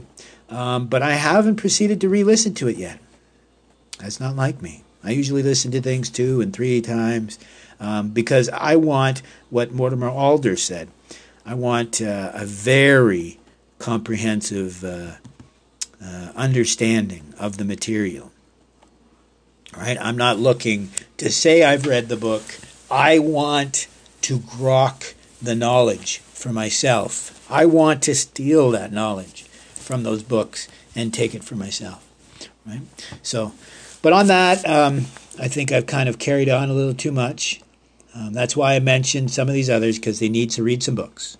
Um, 0.49 0.85
but 0.85 1.01
I 1.01 1.13
haven't 1.13 1.55
proceeded 1.55 1.99
to 2.01 2.09
re 2.09 2.23
listen 2.23 2.53
to 2.55 2.67
it 2.67 2.77
yet. 2.77 2.99
That's 3.97 4.19
not 4.19 4.35
like 4.35 4.61
me. 4.61 4.83
I 5.03 5.09
usually 5.09 5.41
listen 5.41 5.71
to 5.71 5.81
things 5.81 6.11
two 6.11 6.39
and 6.39 6.53
three 6.53 6.81
times 6.81 7.39
um, 7.83 8.09
because 8.09 8.49
I 8.49 8.77
want 8.77 9.21
what 9.49 9.73
Mortimer 9.73 10.09
Adler 10.09 10.55
said. 10.55 10.89
I 11.45 11.53
want 11.53 12.01
uh, 12.01 12.31
a 12.33 12.45
very 12.45 13.39
comprehensive 13.77 14.83
uh, 14.83 15.11
uh, 16.01 16.31
understanding 16.35 17.33
of 17.37 17.57
the 17.57 17.65
material. 17.65 18.31
Right? 19.75 19.97
I'm 19.99 20.15
not 20.15 20.39
looking 20.39 20.91
to 21.17 21.29
say 21.29 21.63
I've 21.63 21.85
read 21.85 22.07
the 22.07 22.15
book. 22.15 22.43
I 22.89 23.19
want 23.19 23.87
to 24.21 24.39
grok 24.39 25.13
the 25.41 25.55
knowledge 25.55 26.19
for 26.19 26.53
myself. 26.53 27.45
I 27.51 27.65
want 27.65 28.01
to 28.03 28.15
steal 28.15 28.71
that 28.71 28.93
knowledge 28.93 29.43
from 29.73 30.03
those 30.03 30.23
books 30.23 30.69
and 30.95 31.13
take 31.13 31.35
it 31.35 31.43
for 31.43 31.55
myself. 31.55 32.07
Right. 32.65 32.81
So, 33.21 33.51
but 34.01 34.13
on 34.13 34.27
that, 34.27 34.65
um, 34.65 35.07
I 35.37 35.49
think 35.49 35.73
I've 35.73 35.87
kind 35.87 36.07
of 36.07 36.17
carried 36.17 36.47
on 36.47 36.69
a 36.69 36.73
little 36.73 36.93
too 36.93 37.11
much. 37.11 37.62
Um, 38.15 38.33
that's 38.33 38.55
why 38.55 38.75
I 38.75 38.79
mentioned 38.79 39.31
some 39.31 39.47
of 39.47 39.53
these 39.53 39.69
others 39.69 39.97
because 39.97 40.19
they 40.19 40.29
need 40.29 40.51
to 40.51 40.63
read 40.63 40.83
some 40.83 40.95
books. 40.95 41.37